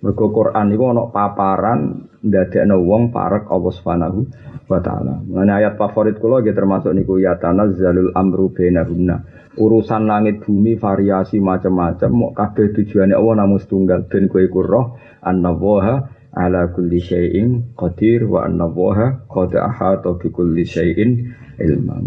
[0.00, 4.18] mergo Quran itu ono paparan ndadekno wong parek Allah Subhanahu
[4.64, 5.20] wa taala.
[5.20, 9.16] Mengenai ayat favorit kula nggih termasuk niku ya tanazzalul amru bainahunna.
[9.60, 16.20] Urusan langit bumi variasi macam-macam mau kabeh tujuannya Allah namun setunggal ben kowe roh annallaha
[16.30, 21.10] ala kulli syai'in qadir wa anna Allaha qad ahata bi kulli syai'in
[21.58, 21.98] ilma.